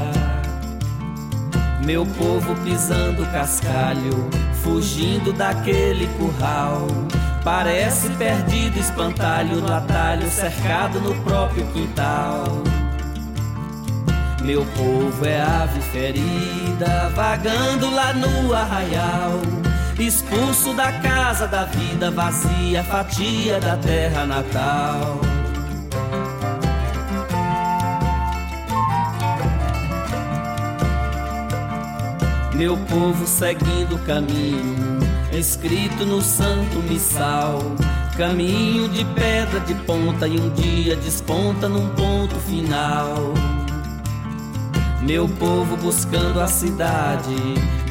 Meu 1.86 2.06
povo 2.06 2.56
pisando 2.64 3.26
cascalho, 3.26 4.30
fugindo 4.64 5.34
daquele 5.34 6.08
curral. 6.18 6.88
Parece 7.44 8.10
perdido 8.12 8.80
espantalho 8.80 9.58
no 9.58 9.74
atalho, 9.74 10.32
cercado 10.32 11.02
no 11.02 11.14
próprio 11.24 11.68
quintal. 11.74 12.64
Meu 14.46 14.64
povo 14.64 15.26
é 15.26 15.42
ave 15.42 15.82
ferida, 15.82 17.10
vagando 17.16 17.90
lá 17.90 18.14
no 18.14 18.54
arraial. 18.54 19.42
Expulso 19.98 20.72
da 20.76 20.92
casa 20.92 21.48
da 21.48 21.66
vida 21.66 22.12
vazia, 22.12 22.84
fatia 22.84 23.60
da 23.60 23.76
terra 23.76 24.24
natal. 24.24 25.20
Meu 32.54 32.78
povo 32.78 33.26
seguindo 33.26 33.96
o 33.96 34.00
caminho, 34.06 35.00
escrito 35.34 36.06
no 36.06 36.22
santo 36.22 36.84
missal. 36.88 37.58
Caminho 38.16 38.88
de 38.90 39.04
pedra 39.06 39.60
de 39.62 39.74
ponta 39.74 40.28
e 40.28 40.40
um 40.40 40.52
dia 40.52 40.96
desponta 40.98 41.68
num 41.68 41.90
ponto 41.96 42.36
final. 42.42 43.34
Meu 45.06 45.30
povo 45.30 45.78
buscando 45.78 46.42
a 46.42 46.48
cidade, 46.48 47.36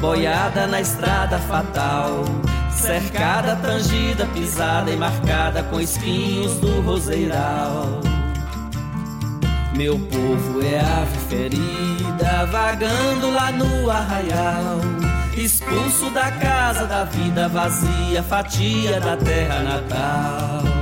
boiada 0.01 0.67
na 0.67 0.81
estrada 0.81 1.39
fatal, 1.39 2.25
cercada, 2.69 3.55
tangida, 3.55 4.25
pisada 4.33 4.91
e 4.91 4.97
marcada 4.97 5.63
com 5.63 5.79
espinhos 5.79 6.55
do 6.55 6.81
roseiral. 6.81 8.01
Meu 9.77 9.97
povo 9.97 10.61
é 10.61 10.77
ave 10.77 11.17
ferida, 11.29 12.45
vagando 12.51 13.31
lá 13.31 13.49
no 13.49 13.89
arraial, 13.89 14.81
expulso 15.37 16.09
da 16.09 16.29
casa 16.31 16.85
da 16.85 17.05
vida 17.05 17.47
vazia, 17.47 18.21
fatia 18.23 18.99
da 18.99 19.15
terra 19.15 19.63
natal. 19.63 20.74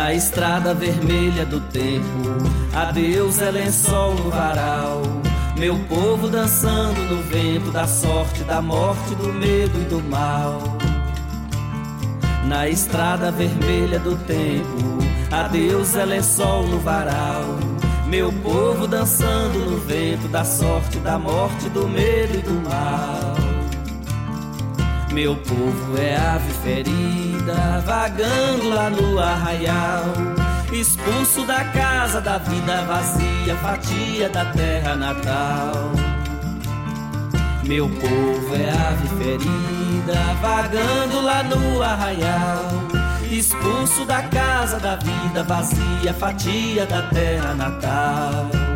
Na 0.00 0.14
estrada 0.14 0.72
vermelha 0.72 1.44
do 1.44 1.60
tempo, 1.60 2.06
adeus 2.72 3.38
é 3.38 3.50
lençol 3.50 4.14
no 4.14 4.30
varal. 4.30 5.02
Meu 5.58 5.78
povo 5.80 6.26
dançando 6.26 7.02
no 7.02 7.22
vento 7.22 7.70
da 7.70 7.86
sorte, 7.86 8.42
da 8.44 8.62
morte, 8.62 9.14
do 9.14 9.30
medo 9.30 9.78
e 9.78 9.84
do 9.84 10.02
mal. 10.02 10.62
Na 12.46 12.66
estrada 12.66 13.30
vermelha 13.30 13.98
do 13.98 14.16
tempo, 14.24 15.00
adeus 15.30 15.94
é 15.94 16.06
lençol 16.06 16.66
no 16.66 16.80
varal. 16.80 17.44
Meu 18.06 18.32
povo 18.32 18.86
dançando 18.86 19.58
no 19.58 19.76
vento 19.76 20.28
da 20.28 20.46
sorte, 20.46 20.98
da 21.00 21.18
morte, 21.18 21.68
do 21.68 21.86
medo 21.86 22.38
e 22.38 22.42
do 22.42 22.54
mal. 22.66 23.34
Meu 25.12 25.36
povo 25.36 25.98
é 25.98 26.16
ave 26.16 26.52
ferida, 26.64 27.29
vagando 27.84 28.68
lá 28.70 28.90
no 28.90 29.18
arraial. 29.18 30.04
Expulso 30.72 31.44
da 31.46 31.64
casa 31.64 32.20
da 32.20 32.38
vida 32.38 32.82
vazia, 32.82 33.56
fatia 33.56 34.28
da 34.28 34.44
terra 34.46 34.94
natal. 34.94 35.92
Meu 37.64 37.88
povo 37.88 38.56
é 38.56 38.70
ave 38.70 39.08
ferida, 39.22 40.18
vagando 40.40 41.20
lá 41.20 41.42
no 41.42 41.82
arraial. 41.82 42.68
Expulso 43.30 44.04
da 44.04 44.22
casa 44.22 44.78
da 44.78 44.96
vida 44.96 45.42
vazia, 45.44 46.12
fatia 46.14 46.84
da 46.86 47.02
terra 47.02 47.54
natal. 47.54 48.69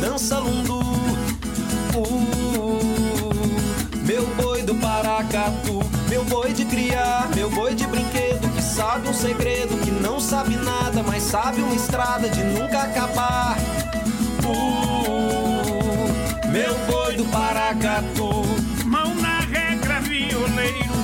Dança 0.00 0.38
lundu. 0.38 0.80
Uh, 1.94 3.30
meu 4.06 4.26
boi 4.36 4.62
do 4.62 4.74
Paracatu. 4.76 5.82
Meu 6.08 6.24
boi 6.24 6.52
de 6.52 6.64
criar, 6.64 7.28
meu 7.34 7.50
boi 7.50 7.74
de 7.74 7.86
brinquedo, 7.86 8.48
que 8.54 8.62
sabe 8.62 9.08
um 9.08 9.14
segredo, 9.14 9.78
que 9.78 9.90
não 9.90 10.18
sabe 10.18 10.56
nada, 10.56 11.02
mas 11.02 11.22
sabe 11.22 11.60
uma 11.60 11.74
estrada 11.74 12.28
de 12.28 12.42
nunca 12.42 12.82
acabar. 12.82 13.56
Uh, 14.44 16.08
meu 16.50 16.74
boi 16.86 17.16
do 17.16 17.24
Paracatu. 17.26 18.42
Mão 18.86 19.14
na 19.16 19.40
regra, 19.40 20.00
violeiro, 20.00 20.94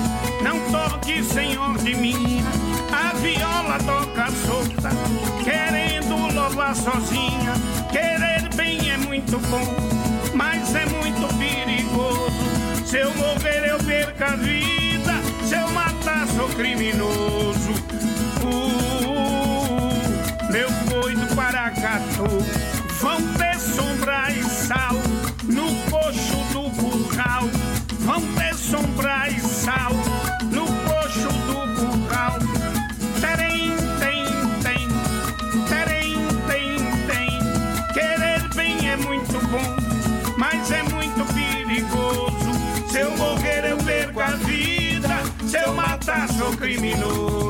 não 0.41 0.59
toque, 0.71 1.23
senhor 1.23 1.77
de 1.77 1.95
mim. 1.95 2.43
A 2.91 3.13
viola 3.15 3.77
toca 3.85 4.31
solta, 4.45 4.89
querendo 5.43 6.33
louvar 6.33 6.75
sozinha. 6.75 7.53
É 7.93 8.34
muito 9.25 9.39
bom, 9.49 9.65
mas 10.35 10.75
é 10.75 10.85
muito 10.85 11.27
perigoso. 11.37 12.85
Se 12.85 12.97
eu 12.97 13.11
morrer, 13.15 13.69
eu 13.69 13.77
perco 13.79 14.23
a 14.23 14.35
vida. 14.35 15.13
Se 15.43 15.55
eu 15.55 15.67
matar, 15.71 16.27
sou 16.27 16.47
criminoso. 16.49 17.71
Uh, 18.43 18.91
meu 20.51 20.69
boi 20.89 21.15
do 21.15 21.35
Paracatu, 21.35 22.27
vão 23.01 23.21
ter 23.33 23.59
sombra 23.59 24.31
e 24.31 24.43
sal 24.43 24.93
no 25.43 25.73
coxo 25.89 26.37
do 26.53 26.69
curral. 26.79 27.49
Vão 28.01 28.21
ter 28.35 28.44
eu 46.15 46.57
matar, 46.57 47.44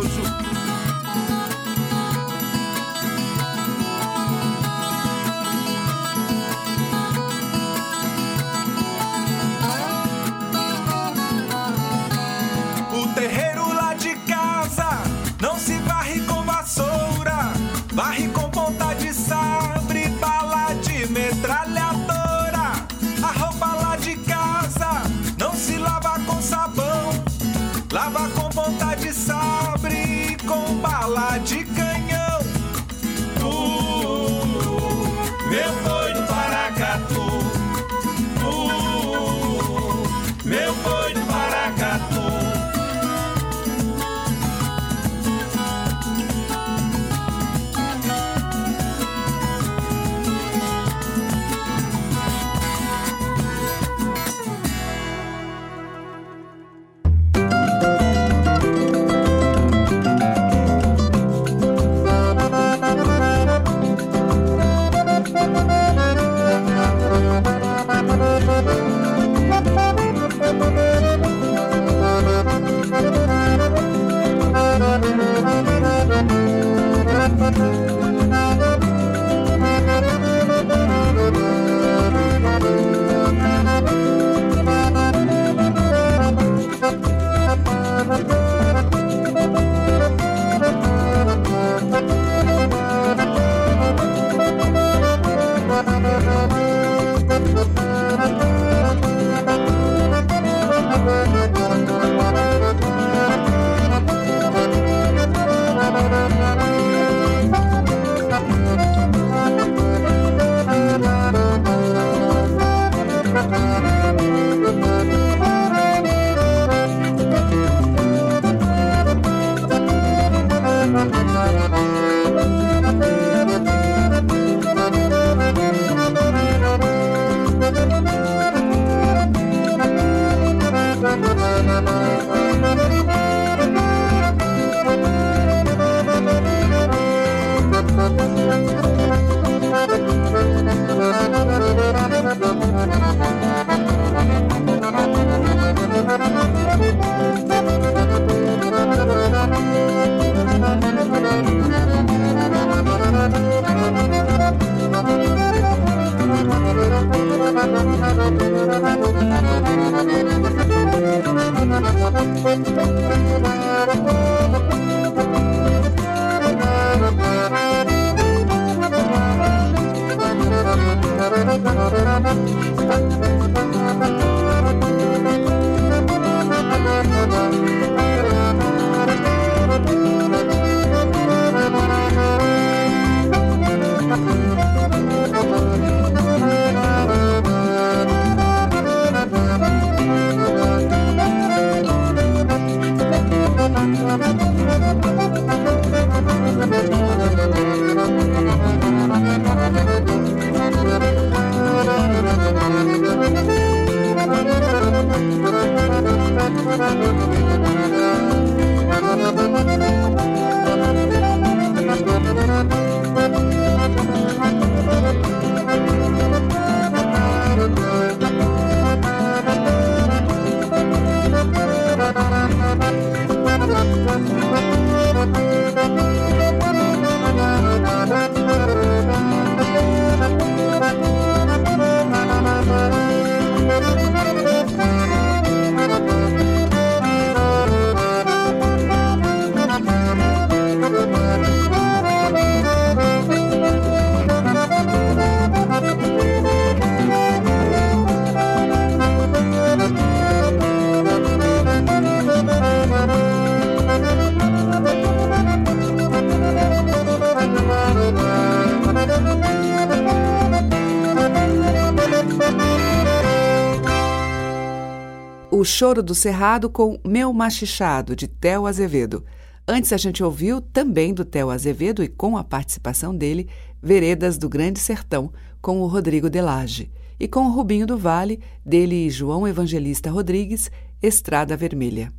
Choro 265.77 266.01
do 266.01 266.15
Cerrado 266.15 266.69
com 266.69 266.97
Meu 267.05 267.33
Machichado, 267.33 268.15
de 268.15 268.29
Theo 268.29 268.65
Azevedo. 268.65 269.25
Antes 269.67 269.91
a 269.91 269.97
gente 269.97 270.23
ouviu 270.23 270.61
também 270.61 271.13
do 271.13 271.25
Theo 271.25 271.49
Azevedo 271.49 272.01
e 272.01 272.07
com 272.07 272.37
a 272.37 272.45
participação 272.45 273.13
dele, 273.13 273.49
Veredas 273.83 274.37
do 274.37 274.47
Grande 274.47 274.79
Sertão, 274.79 275.33
com 275.61 275.81
o 275.81 275.87
Rodrigo 275.87 276.29
Delage. 276.29 276.89
E 277.19 277.27
com 277.27 277.47
o 277.47 277.51
Rubinho 277.51 277.85
do 277.85 277.97
Vale, 277.97 278.39
dele 278.65 279.05
e 279.05 279.09
João 279.09 279.45
Evangelista 279.45 280.09
Rodrigues, 280.09 280.71
Estrada 281.01 281.57
Vermelha. 281.57 282.09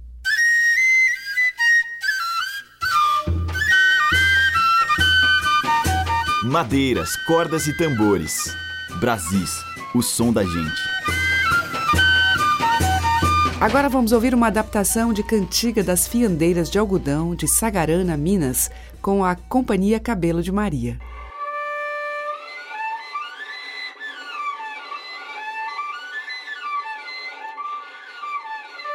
Madeiras, 6.45 7.17
cordas 7.27 7.67
e 7.67 7.75
tambores. 7.75 8.55
Brasis, 9.01 9.51
o 9.95 10.03
som 10.03 10.31
da 10.31 10.45
gente. 10.45 11.16
Agora 13.59 13.89
vamos 13.89 14.13
ouvir 14.13 14.35
uma 14.35 14.49
adaptação 14.49 15.15
de 15.15 15.23
Cantiga 15.23 15.83
das 15.83 16.07
Fiandeiras 16.07 16.69
de 16.69 16.79
Algodão 16.79 17.35
de 17.35 17.49
Sagarana, 17.49 18.15
Minas, 18.15 18.71
com 19.01 19.25
a 19.25 19.35
Companhia 19.35 19.99
Cabelo 19.99 20.43
de 20.43 20.53
Maria. 20.53 20.99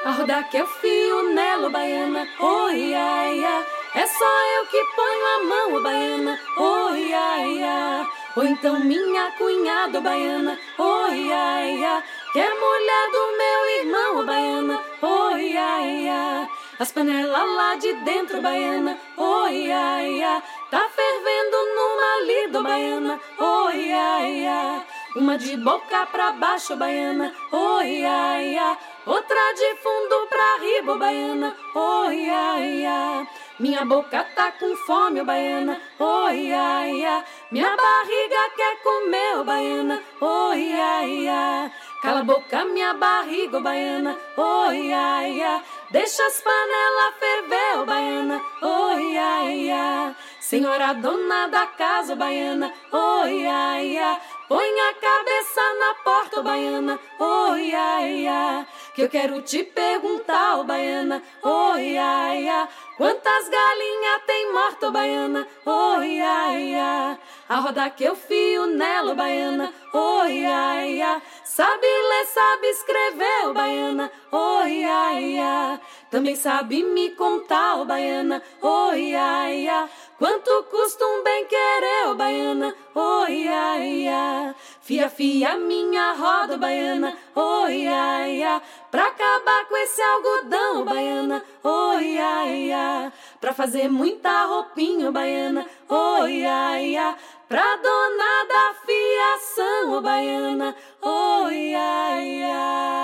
A 0.05 0.11
rodar 0.11 0.47
que 0.47 0.57
eu 0.57 0.67
fio 0.67 1.33
nela, 1.33 1.67
baiana, 1.67 2.27
oi, 2.39 2.93
ai, 2.93 3.43
ai. 3.43 3.65
É 3.95 4.05
só 4.05 4.57
eu 4.57 4.67
que 4.67 4.83
ponho 4.95 5.25
a 5.25 5.43
mão, 5.43 5.83
baiana, 5.83 6.39
oi, 6.57 7.13
ai, 7.13 7.63
ai. 7.63 8.07
Ou 8.35 8.43
então 8.45 8.79
minha 8.79 9.31
cunhada, 9.37 9.99
baiana, 9.99 10.57
oi, 10.77 11.33
ai, 11.33 11.83
ai. 11.83 12.03
Que 12.31 12.39
é 12.39 12.49
mulher 12.49 13.11
do 13.11 13.37
meu 13.37 13.69
irmão, 13.81 14.19
oh, 14.19 14.23
baiana, 14.23 14.79
oi, 15.01 15.57
ai, 15.57 16.07
ai. 16.07 16.49
As 16.79 16.89
panelas 16.89 17.49
lá 17.57 17.75
de 17.75 17.91
dentro, 18.05 18.41
baiana, 18.41 18.97
oi, 19.17 19.69
ai, 19.69 20.23
ai. 20.23 20.43
Tá 20.69 20.87
fervendo 20.95 21.57
numa 21.75 22.21
lido, 22.25 22.63
baiana, 22.63 23.19
oi, 23.37 23.91
ai, 23.91 24.47
ai. 24.47 24.81
Uma 25.17 25.37
de 25.37 25.57
boca 25.57 26.05
pra 26.05 26.31
baixo, 26.31 26.77
baiana, 26.77 27.33
oi, 27.51 28.05
ai, 28.05 28.57
ai. 28.57 28.77
Outra 29.05 29.53
de 29.53 29.75
fundo 29.83 30.27
pra 30.29 30.55
riba, 30.61 30.95
baiana, 30.95 31.53
oi, 31.75 32.29
ai, 32.29 32.85
ai. 32.85 33.27
Minha 33.59 33.83
boca 33.83 34.25
tá 34.35 34.53
com 34.53 34.73
fome, 34.87 35.21
baiana, 35.21 35.81
oi, 35.99 36.53
ai, 36.53 37.03
ai. 37.03 37.23
Minha 37.51 37.75
barriga 37.75 38.49
quer 38.55 38.81
comer, 38.81 39.37
oh, 39.37 39.43
baiana, 39.43 40.01
oi, 40.21 40.73
ai, 40.79 41.27
ai. 41.27 41.71
Cala 42.01 42.21
a 42.21 42.23
boca, 42.23 42.65
minha 42.65 42.95
barriga, 42.95 43.57
oh, 43.57 43.61
baiana, 43.61 44.17
oi, 44.35 44.91
ai, 44.91 45.39
ai. 45.39 45.61
Deixa 45.91 46.25
as 46.25 46.41
panelas 46.41 47.13
ferver, 47.19 47.77
oh, 47.77 47.85
baiana, 47.85 48.41
oi, 48.63 49.17
ai, 49.17 49.69
ai. 49.69 50.15
Senhora 50.39 50.93
dona 50.95 51.47
da 51.47 51.67
casa, 51.67 52.13
oh, 52.13 52.15
baiana, 52.15 52.73
oi, 52.91 53.45
ai, 53.45 53.99
ai. 53.99 54.19
Põe 54.49 54.79
a 54.79 54.93
cabeça 54.95 55.61
na 55.79 55.93
porta, 56.03 56.39
oh, 56.39 56.43
baiana, 56.43 56.99
oi, 57.19 57.71
ai, 57.71 58.27
ai. 58.27 58.65
Que 58.93 59.03
eu 59.03 59.09
quero 59.09 59.41
te 59.41 59.63
perguntar, 59.63 60.59
oh, 60.59 60.65
baiana, 60.65 61.23
oi, 61.41 61.97
ai, 61.97 62.49
ai. 62.49 62.67
Quantas 62.97 63.47
galinhas 63.47 64.21
tem 64.27 64.51
morto, 64.51 64.87
oh, 64.87 64.91
baiana, 64.91 65.47
oi, 65.65 66.19
ai, 66.19 66.75
ai. 66.75 67.17
A 67.47 67.55
roda 67.59 67.89
que 67.89 68.03
eu 68.03 68.15
fio 68.15 68.65
nela, 68.67 69.13
oh, 69.13 69.15
baiana, 69.15 69.73
oi, 69.93 70.45
ai, 70.45 71.01
ai. 71.01 71.21
Sabe 71.45 71.87
ler, 71.87 72.25
sabe 72.25 72.67
escrever, 72.67 73.47
oh, 73.47 73.53
baiana, 73.53 74.11
oi, 74.29 74.83
ai, 74.83 75.39
ai. 75.39 75.79
Também 76.09 76.35
sabe 76.35 76.83
me 76.83 77.11
contar, 77.11 77.77
oh, 77.77 77.85
baiana, 77.85 78.43
oi, 78.61 79.15
ai, 79.15 79.69
ai. 79.69 79.89
Quanto 80.21 80.63
custa 80.69 81.03
um 81.03 81.23
bem 81.23 81.47
querer, 81.47 82.09
oh, 82.09 82.13
baiana, 82.13 82.75
oi, 82.93 83.47
ai, 83.47 84.07
ai. 84.07 84.55
Fia, 84.79 85.09
fia, 85.09 85.57
minha 85.57 86.13
roda, 86.13 86.53
oh, 86.53 86.57
baiana, 86.59 87.17
oi, 87.35 87.87
ai, 87.87 88.43
ai. 88.43 88.61
Pra 88.91 89.07
acabar 89.07 89.65
com 89.65 89.75
esse 89.77 89.99
algodão, 89.99 90.81
oh, 90.81 90.85
baiana, 90.85 91.43
oi, 91.63 92.19
ai, 92.19 92.71
ai. 92.71 93.11
Pra 93.39 93.51
fazer 93.51 93.89
muita 93.89 94.45
roupinha, 94.45 95.09
oh, 95.09 95.11
baiana, 95.11 95.65
oi, 95.89 96.45
ai, 96.45 96.95
ai. 96.97 97.15
Pra 97.49 97.75
dona 97.77 98.45
da 98.47 98.75
fiação, 98.85 99.97
oh, 99.97 100.01
baiana, 100.01 100.75
oi, 101.01 101.73
ai, 101.73 102.43
ai. 102.43 103.00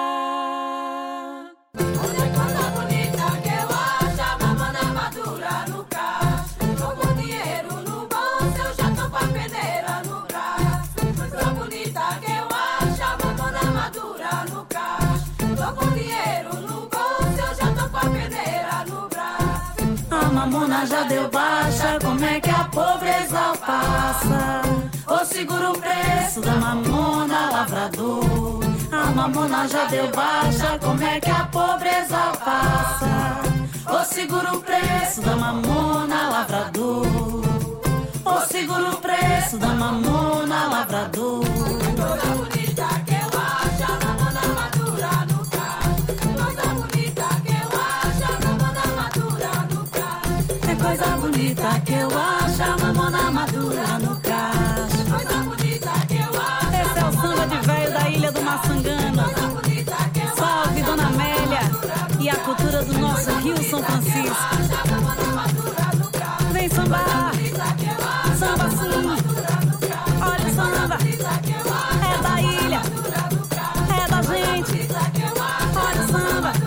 Mamona 20.47 20.85
já 20.85 21.03
deu 21.03 21.29
baixa, 21.29 21.99
como 22.01 22.23
é 22.23 22.39
que 22.39 22.49
a 22.49 22.63
pobreza 22.65 23.53
passa? 23.65 24.61
Ô 25.05 25.25
segura 25.25 25.71
o 25.71 25.77
preço 25.77 26.41
da 26.41 26.53
mamona, 26.53 27.51
lavrador. 27.51 28.59
A 28.91 29.11
mamona 29.11 29.67
já 29.67 29.85
deu 29.85 30.09
baixa, 30.11 30.79
como 30.79 31.03
é 31.03 31.19
que 31.19 31.29
a 31.29 31.43
pobreza 31.45 32.31
passa? 32.45 33.41
Ô 33.91 34.05
segura 34.05 34.53
o 34.53 34.61
preço 34.61 35.21
da 35.21 35.35
mamona, 35.35 36.29
lavrador. 36.29 37.05
Ô 38.23 38.41
segura 38.47 38.89
o 38.91 38.97
preço 38.97 39.57
da 39.57 39.67
mamona, 39.67 40.67
lavrador. 40.69 42.56
Salve 60.35 60.83
Dona 60.83 61.07
Amélia 61.07 61.61
e 62.19 62.29
a 62.29 62.35
cultura 62.35 62.83
do 62.83 62.93
nosso 62.99 63.31
Rio 63.39 63.57
São 63.63 63.81
Francisco. 63.81 64.35
Vem 66.53 66.69
sambar, 66.69 67.31
samba 68.37 68.69
sim. 68.69 69.07
Olha 70.21 70.45
o 70.45 70.53
samba, 70.53 70.99
é 72.05 72.17
da 72.21 72.39
ilha, 72.41 72.81
é 73.89 74.07
da 74.07 74.21
gente. 74.21 74.87
Olha 75.75 76.03
o 76.03 76.07
samba. 76.11 76.53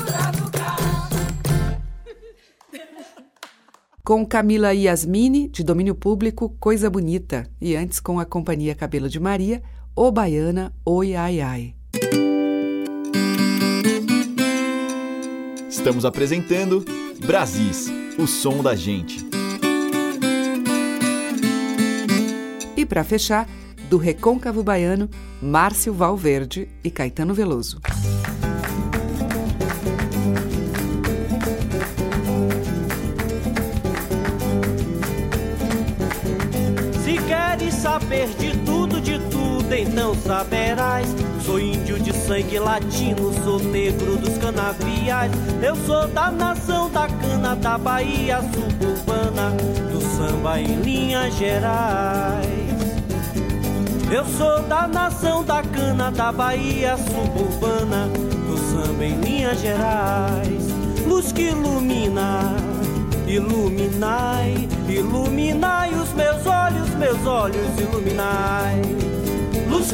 Com 4.04 4.26
Camila 4.26 4.74
Yasmini, 4.74 5.48
de 5.48 5.62
domínio 5.62 5.94
público, 5.94 6.48
Coisa 6.58 6.90
Bonita. 6.90 7.48
E 7.60 7.76
antes 7.76 8.00
com 8.00 8.18
a 8.18 8.24
Companhia 8.24 8.74
Cabelo 8.74 9.08
de 9.08 9.20
Maria, 9.20 9.62
O 9.94 10.10
Baiana, 10.10 10.72
Oi 10.84 11.14
Ai 11.14 11.40
Ai. 11.40 11.76
Estamos 15.70 16.04
apresentando 16.04 16.84
Brasis, 17.24 17.88
o 18.18 18.26
som 18.26 18.60
da 18.60 18.74
gente. 18.74 19.24
E 22.76 22.84
para 22.84 23.04
fechar, 23.04 23.48
do 23.88 23.96
Recôncavo 23.96 24.64
Baiano, 24.64 25.08
Márcio 25.40 25.94
Valverde 25.94 26.68
e 26.82 26.90
Caetano 26.90 27.34
Veloso. 27.34 27.80
Se 37.04 37.16
queres 37.28 37.74
saber 37.74 38.28
de 38.30 38.58
tudo, 38.64 39.00
de 39.00 39.20
tudo, 39.20 39.39
então 39.78 40.14
saberás. 40.14 41.06
Sou 41.44 41.60
índio 41.60 41.98
de 41.98 42.12
sangue 42.12 42.58
latino, 42.58 43.32
sou 43.44 43.58
negro 43.58 44.16
dos 44.16 44.36
canaviais. 44.38 45.32
Eu 45.62 45.74
sou 45.86 46.06
da 46.08 46.30
nação 46.30 46.90
da 46.90 47.06
cana, 47.08 47.56
da 47.56 47.78
Bahia 47.78 48.40
suburbana, 48.40 49.50
do 49.92 50.00
samba 50.16 50.60
em 50.60 50.80
linhas 50.82 51.34
gerais. 51.34 52.70
Eu 54.10 54.24
sou 54.24 54.62
da 54.62 54.88
nação 54.88 55.44
da 55.44 55.62
cana, 55.62 56.10
da 56.10 56.32
Bahia 56.32 56.96
suburbana, 56.96 58.08
do 58.48 58.58
samba 58.58 59.04
em 59.04 59.20
linhas 59.20 59.60
gerais. 59.60 60.68
Luz 61.06 61.32
que 61.32 61.42
ilumina, 61.42 62.56
iluminai, 63.26 64.68
iluminai 64.88 65.94
os 65.94 66.12
meus 66.12 66.44
olhos, 66.44 66.90
meus 66.96 67.24
olhos, 67.24 67.78
iluminai. 67.78 69.09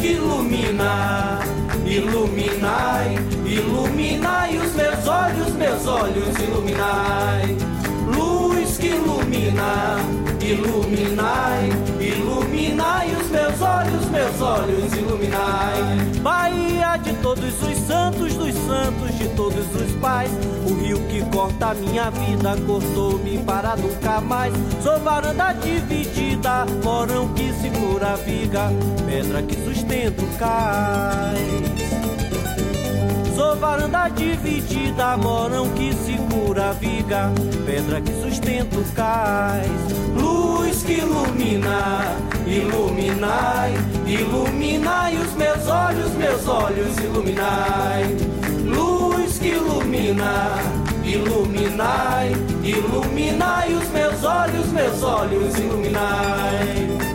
Que 0.01 0.13
ilumina, 0.13 1.41
iluminai, 1.87 3.17
iluminai 3.47 4.59
os 4.59 4.75
meus 4.75 5.07
olhos, 5.07 5.53
meus 5.55 5.87
olhos, 5.87 6.39
iluminai. 6.39 7.57
Luz 8.15 8.77
que 8.77 8.89
ilumina, 8.89 9.97
iluminai, 10.41 11.71
iluminai 12.01 13.11
os 13.15 13.29
meus 13.31 13.61
olhos, 13.61 14.07
meus 14.11 14.41
olhos, 14.41 14.93
iluminai. 14.95 15.83
Bahia 16.23 16.97
de 16.97 17.13
todos 17.15 17.63
os 17.63 17.77
santos, 17.87 18.35
dos 18.35 18.55
santos 18.67 19.19
de 19.19 19.29
todos 19.31 19.67
os 19.75 19.93
pais. 20.01 20.31
O 20.69 20.75
rio 20.75 20.99
que 21.09 21.25
corta 21.31 21.69
a 21.69 21.75
minha 21.75 22.11
vida 22.11 22.57
cortou-me 22.67 23.39
para 23.39 23.77
nunca 23.77 24.21
mais. 24.21 24.53
Sou 24.83 24.99
varanda 25.01 25.53
dividida, 25.53 26.67
morão 26.83 27.29
que 27.35 27.53
segura 27.55 28.13
a 28.13 28.17
viga, 28.17 28.71
pedra 29.07 29.43
que 29.43 29.55
sustenta 29.55 30.23
o 30.23 30.39
cais. 30.39 31.86
Varanda 33.55 34.09
dividida, 34.09 35.17
morão 35.17 35.69
que 35.71 35.93
segura 35.95 36.71
a 36.71 36.73
viga, 36.73 37.31
pedra 37.65 38.01
que 38.01 38.13
sustenta 38.23 38.77
o 38.77 38.85
cais. 38.93 39.71
Luz 40.15 40.83
que 40.83 40.95
ilumina, 40.95 42.17
iluminai, 42.47 43.75
iluminai 44.07 45.17
os 45.17 45.33
meus 45.35 45.69
olhos, 45.69 46.11
meus 46.15 46.47
olhos, 46.49 46.97
iluminai. 46.99 48.17
Luz 48.65 49.39
que 49.39 49.49
ilumina, 49.49 50.57
iluminai, 51.05 52.33
iluminai 52.63 53.75
os 53.75 53.89
meus 53.91 54.25
olhos, 54.25 54.67
meus 54.73 55.03
olhos, 55.03 55.59
iluminai. 55.59 57.06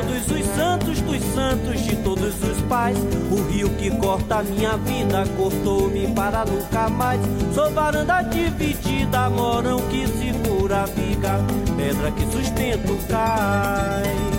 Todos 0.00 0.30
os 0.30 0.46
santos, 0.54 1.00
dos 1.02 1.22
santos 1.34 1.80
de 1.82 1.96
todos 1.96 2.34
os 2.42 2.60
pais. 2.62 2.96
O 3.30 3.42
rio 3.50 3.68
que 3.70 3.90
corta 3.90 4.36
a 4.36 4.42
minha 4.42 4.76
vida 4.78 5.24
cortou-me 5.36 6.08
para 6.14 6.44
nunca 6.44 6.88
mais. 6.88 7.20
Sou 7.54 7.70
varanda 7.70 8.22
dividida, 8.22 9.28
morão 9.28 9.78
que 9.88 10.06
segura 10.06 10.82
a 10.82 10.86
viga, 10.86 11.40
pedra 11.76 12.10
que 12.12 12.24
sustenta 12.32 12.92
o 12.92 12.98
cais. 13.08 14.30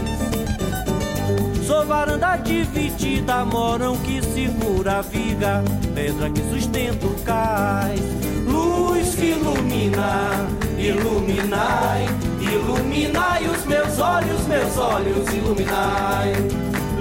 Sou 1.66 1.86
varanda 1.86 2.38
dividida, 2.38 3.46
morão 3.46 3.96
que 3.98 4.22
segura 4.22 5.00
a 5.00 5.02
viga, 5.02 5.64
pedra 5.94 6.30
que 6.30 6.42
sustenta 6.50 7.06
o 7.06 7.16
cais. 7.24 8.02
Luz 8.48 9.16
que 9.16 9.28
ilumina, 9.28 10.48
iluminai, 10.78 12.08
iluminai 12.54 13.48
os 13.48 13.66
meus 13.66 14.00
olhos, 14.00 14.48
meus 14.48 14.78
olhos, 14.78 15.34
iluminai. 15.34 16.34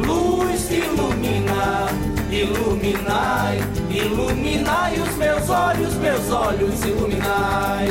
Luz 0.06 0.66
que 0.68 0.76
ilumina, 0.76 1.88
iluminai, 2.30 3.58
iluminai 3.90 5.00
os 5.00 5.16
meus 5.16 5.48
olhos, 5.50 5.94
meus 5.94 6.30
olhos, 6.30 6.84
iluminai. 6.84 7.88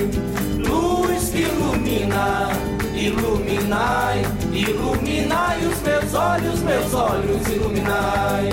Luz 0.68 1.30
que 1.30 1.42
ilumina, 1.42 2.50
iluminai, 2.96 4.22
iluminai 4.54 5.66
os 5.66 5.82
meus 5.82 6.14
olhos, 6.14 6.60
meus 6.62 6.94
olhos, 6.94 7.48
iluminai. 7.48 8.50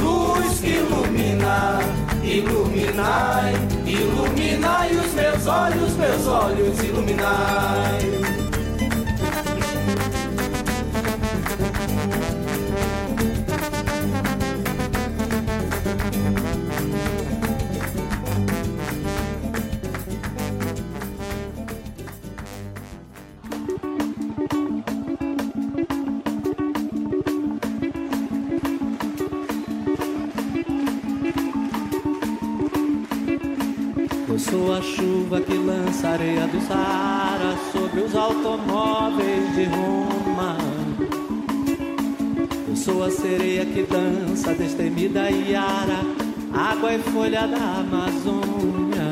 Luz 0.00 0.60
que 0.60 0.68
ilumina, 0.68 1.80
iluminai, 2.26 3.54
iluminai 3.86 4.90
os 4.96 5.12
meus 5.14 5.46
olhos, 5.46 5.96
meus 5.96 6.26
olhos, 6.26 6.82
iluminai. 6.82 8.45
Lança 35.96 36.08
areia 36.08 36.46
do 36.46 36.60
Saara 36.60 37.56
sobre 37.72 38.00
os 38.00 38.14
automóveis 38.14 39.54
de 39.54 39.64
Roma. 39.64 40.58
Eu 42.68 42.76
sou 42.76 43.02
a 43.02 43.10
sereia 43.10 43.64
que 43.64 43.82
dança 43.84 44.52
destemida 44.52 45.30
Iara, 45.30 46.00
água 46.52 46.92
e 46.92 46.98
folha 46.98 47.48
da 47.48 47.80
Amazônia. 47.80 49.06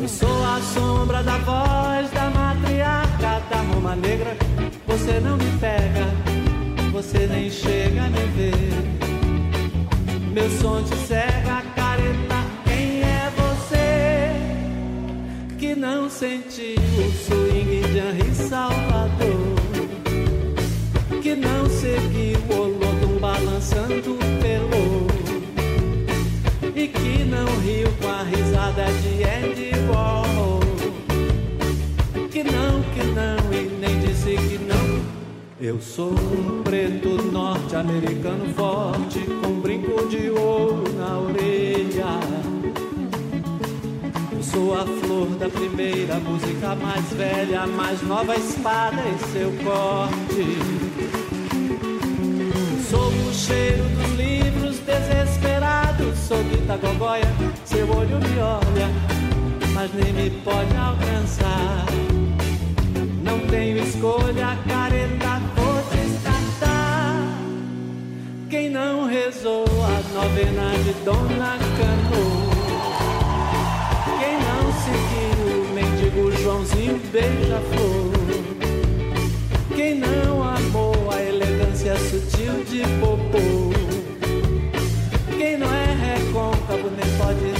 Eu 0.00 0.08
sou 0.08 0.44
a 0.44 0.60
sombra 0.74 1.22
da 1.22 1.38
voz 1.38 2.10
da 2.10 2.30
matriarca 2.30 3.40
da 3.48 3.60
Roma 3.72 3.94
Negra. 3.94 4.36
Você 4.88 5.20
não 5.20 5.36
me 5.36 5.58
pega, 5.60 6.06
você 6.90 7.28
nem 7.28 7.48
chega 7.48 8.02
a 8.02 8.08
me 8.08 8.26
ver. 8.36 8.98
Meu 10.32 10.50
som 10.50 10.82
te 10.82 10.96
cega, 11.06 11.27
não 15.88 16.10
sentiu 16.10 16.76
o 16.76 17.12
swing 17.24 17.80
de 17.80 17.98
Henri 17.98 18.34
Salvador? 18.34 19.54
Que 21.22 21.34
não 21.34 21.64
seguiu 21.70 22.38
o 22.50 22.60
Olodum 22.60 23.18
balançando 23.18 24.18
pelo 24.42 25.08
e 26.74 26.88
que 26.88 27.24
não 27.24 27.46
riu 27.60 27.88
com 28.02 28.08
a 28.08 28.22
risada 28.22 28.84
de 29.00 29.24
Andy 29.24 29.70
Warhol. 29.90 30.60
Que 32.30 32.44
não, 32.44 32.82
que 32.92 33.04
não, 33.04 33.52
e 33.54 33.68
nem 33.80 33.98
disse 34.00 34.36
que 34.36 34.58
não. 34.58 35.02
Eu 35.58 35.80
sou 35.80 36.10
um 36.12 36.62
preto 36.62 37.08
norte-americano 37.32 38.52
forte, 38.54 39.20
com 39.42 39.60
brinco 39.60 40.06
de 40.08 40.28
ouro 40.28 40.84
na 40.98 41.18
orelha. 41.18 42.47
Sou 44.58 44.74
a 44.74 44.84
flor 44.84 45.28
da 45.36 45.48
primeira 45.48 46.16
música 46.16 46.74
mais 46.74 47.12
velha, 47.12 47.64
mais 47.64 48.02
nova 48.02 48.34
espada 48.34 49.00
em 49.08 49.18
seu 49.32 49.52
corte. 49.64 50.58
Sou 52.90 53.08
o 53.08 53.32
cheiro 53.32 53.84
dos 53.84 54.18
livros 54.18 54.80
desesperados, 54.80 56.18
sou 56.26 56.42
Guita 56.42 56.76
Gogóia, 56.76 57.24
seu 57.64 57.88
olho 57.88 58.18
me 58.18 58.40
olha, 58.40 58.88
mas 59.74 59.92
nem 59.94 60.12
me 60.12 60.30
pode 60.40 60.76
alcançar. 60.76 61.86
Não 63.22 63.38
tenho 63.46 63.78
escolha, 63.78 64.58
careta, 64.66 65.40
vou 65.54 65.84
descartar. 65.92 67.22
Quem 68.50 68.70
não 68.70 69.06
rezou 69.06 69.66
a 69.66 70.20
novena 70.20 70.72
de 70.82 70.92
Dona 71.04 71.56
Cano? 71.78 72.47
Joãozinho 76.48 76.98
beija-flor? 77.12 78.10
Quem 79.76 79.96
não 79.96 80.42
amou 80.42 80.94
a 81.12 81.22
elegância 81.22 81.94
sutil 81.98 82.64
de 82.64 82.80
Popô? 82.98 83.38
Quem 85.36 85.58
não 85.58 85.66
é 85.66 85.94
recôncavo 85.94 86.90
nem 86.96 87.18
pode 87.18 87.57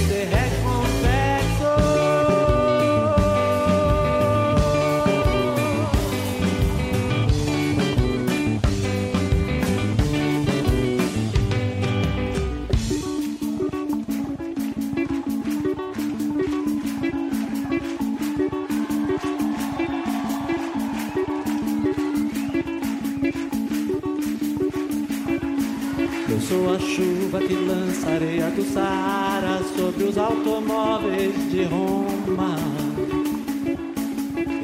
chuva 26.79 27.39
que 27.39 27.53
lança 27.53 28.09
areia 28.09 28.49
do 28.51 28.63
Saara 28.63 29.61
sobre 29.77 30.05
os 30.05 30.17
automóveis 30.17 31.33
de 31.51 31.63
Roma. 31.63 32.55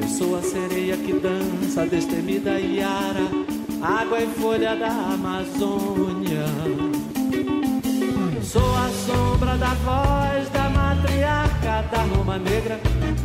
Eu 0.00 0.08
sou 0.08 0.36
a 0.36 0.42
sereia 0.42 0.96
que 0.96 1.12
dança 1.12 1.86
destemida 1.86 2.58
Iara, 2.58 3.28
água 3.82 4.20
e 4.20 4.26
folha 4.26 4.74
da 4.76 4.88
Amazônia. 4.88 6.46
Sou 8.42 8.74
a 8.76 8.88
sombra 9.06 9.56
da 9.58 9.74
voz 9.74 10.48
da 10.50 10.70
matriarca 10.70 11.82
da 11.90 12.02
Roma 12.02 12.38
Negra. 12.38 12.80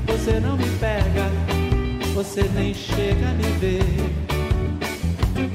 Você 0.08 0.40
não 0.40 0.58
me 0.58 0.70
pega, 0.80 1.30
você 2.14 2.44
nem 2.56 2.74
chega 2.74 3.30
a 3.30 3.34
me 3.34 3.44
ver. 3.60 4.32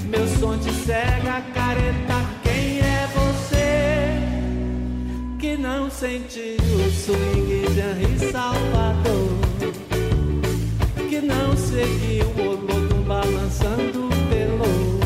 Meu 0.09 0.26
som 0.39 0.57
te 0.59 0.72
cega, 0.72 1.43
careta. 1.53 2.36
Que 5.47 5.57
não 5.57 5.88
sentiu 5.88 6.57
o 6.57 6.90
swing 6.90 7.72
de 7.72 7.80
Henri 7.80 8.32
Salvador? 8.32 9.28
Que 11.09 11.20
não 11.20 11.57
seguiu 11.57 12.26
o 12.36 12.49
Olodum 12.49 13.03
balançando 13.03 14.09
pelo 14.28 14.99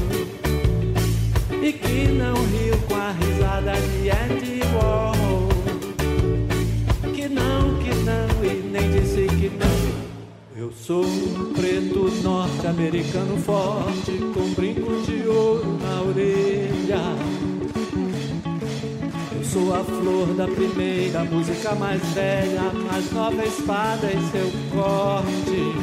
e 1.63 1.75
que 1.75 2.09
não 2.09 2.33
riu 2.33 2.75
com 2.89 2.95
a 2.95 3.11
risada 3.11 3.73
de 3.73 4.09
Andy 4.09 4.63
Warhol? 4.75 5.49
Que 7.15 7.29
não, 7.29 7.75
que 7.83 7.95
não 7.97 8.43
e 8.43 8.63
nem 8.67 8.91
disse 8.93 9.27
que 9.37 9.51
não. 9.51 9.91
Eu 10.57 10.73
sou 10.73 11.05
um 11.05 11.53
preto 11.53 12.11
norte-americano 12.23 13.37
forte 13.37 14.13
com 14.33 14.55
brinco 14.55 15.03
de 15.03 15.29
ouro 15.29 15.79
na 15.83 16.01
orelha. 16.01 17.30
Sou 19.53 19.75
a 19.75 19.83
flor 19.83 20.29
da 20.35 20.47
primeira 20.47 21.25
música 21.25 21.75
mais 21.75 22.01
velha, 22.15 22.71
mais 22.89 23.11
nova 23.11 23.45
espada 23.45 24.07
em 24.07 24.23
seu 24.31 24.49
corte. 24.71 25.75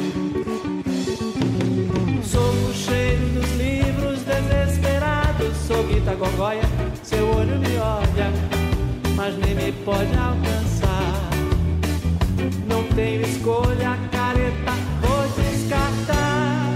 Sou 2.26 2.50
o 2.50 2.72
cheiro 2.72 3.26
dos 3.34 3.50
livros 3.58 4.20
desesperados, 4.22 5.54
sou 5.66 5.82
Guita 5.84 6.14
Gogóia, 6.14 6.62
seu 7.02 7.28
olho 7.28 7.58
me 7.58 7.76
olha, 7.76 8.32
mas 9.14 9.36
nem 9.36 9.54
me 9.54 9.72
pode 9.84 10.16
alcançar. 10.16 11.28
Não 12.66 12.82
tenho 12.94 13.20
escolha, 13.20 13.98
careta, 14.10 14.72
vou 15.02 15.44
descartar. 15.44 16.72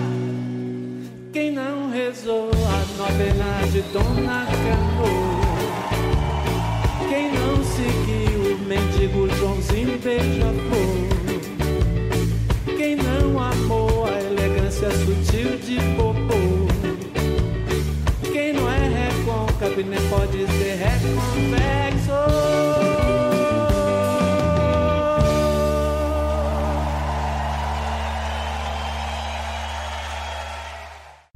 Quem 1.32 1.53
não 1.53 1.90
rezou 1.90 2.51
a 2.51 2.99
novena 2.99 3.66
de 3.72 3.80
Dona 3.80 4.45
Cano? 4.45 5.41
Não 7.73 7.79
seguiu 7.79 8.55
o 8.55 8.59
mendigo 8.68 9.29
Joãozinho 9.35 9.99
beija-flor? 9.99 11.09
Quem 12.77 12.97
não 12.97 13.41
amou 13.41 14.05
a 14.05 14.20
elegância 14.20 14.91
sutil 14.91 15.57
de 15.57 15.79
Popô? 15.97 16.68
Quem 18.31 18.53
não 18.53 18.70
é 18.70 19.09
recôncavo 19.09 19.83
nem 19.89 20.01
pode 20.11 20.47
ser 20.59 20.77
reconvexo? 20.77 22.72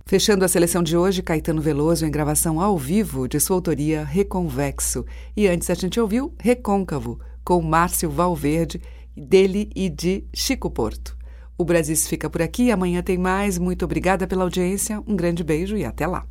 Fechando 0.09 0.45
a 0.45 0.49
seleção 0.49 0.85
de 0.85 0.97
hoje, 0.97 1.21
Caetano 1.21 1.61
Veloso 1.61 2.07
em 2.07 2.11
gravação 2.13 2.61
ao 2.61 2.79
vivo 2.79 3.27
de 3.27 3.41
sua 3.41 3.57
autoria 3.57 4.05
Reconvexo. 4.05 5.05
E 5.37 5.49
antes 5.49 5.69
a 5.69 5.75
gente 5.75 5.99
ouviu 5.99 6.33
Recôncavo, 6.39 7.19
com 7.45 7.61
Márcio 7.61 8.09
Valverde, 8.09 8.81
dele 9.17 9.69
e 9.75 9.89
de 9.89 10.25
Chico 10.33 10.71
Porto. 10.71 11.17
O 11.59 11.65
Brasis 11.65 12.07
fica 12.07 12.31
por 12.31 12.41
aqui, 12.41 12.71
amanhã 12.71 13.03
tem 13.03 13.19
mais. 13.19 13.59
Muito 13.59 13.85
obrigada 13.85 14.29
pela 14.29 14.45
audiência, 14.45 15.03
um 15.09 15.17
grande 15.17 15.43
beijo 15.43 15.77
e 15.77 15.85
até 15.85 16.07
lá. 16.07 16.25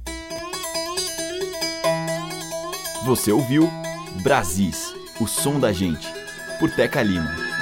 Você 3.04 3.30
ouviu 3.30 3.70
Brasis, 4.24 4.96
o 5.20 5.28
som 5.28 5.60
da 5.60 5.74
gente, 5.74 6.08
por 6.62 6.72
Teca 6.72 7.04
Lima. 7.04 7.55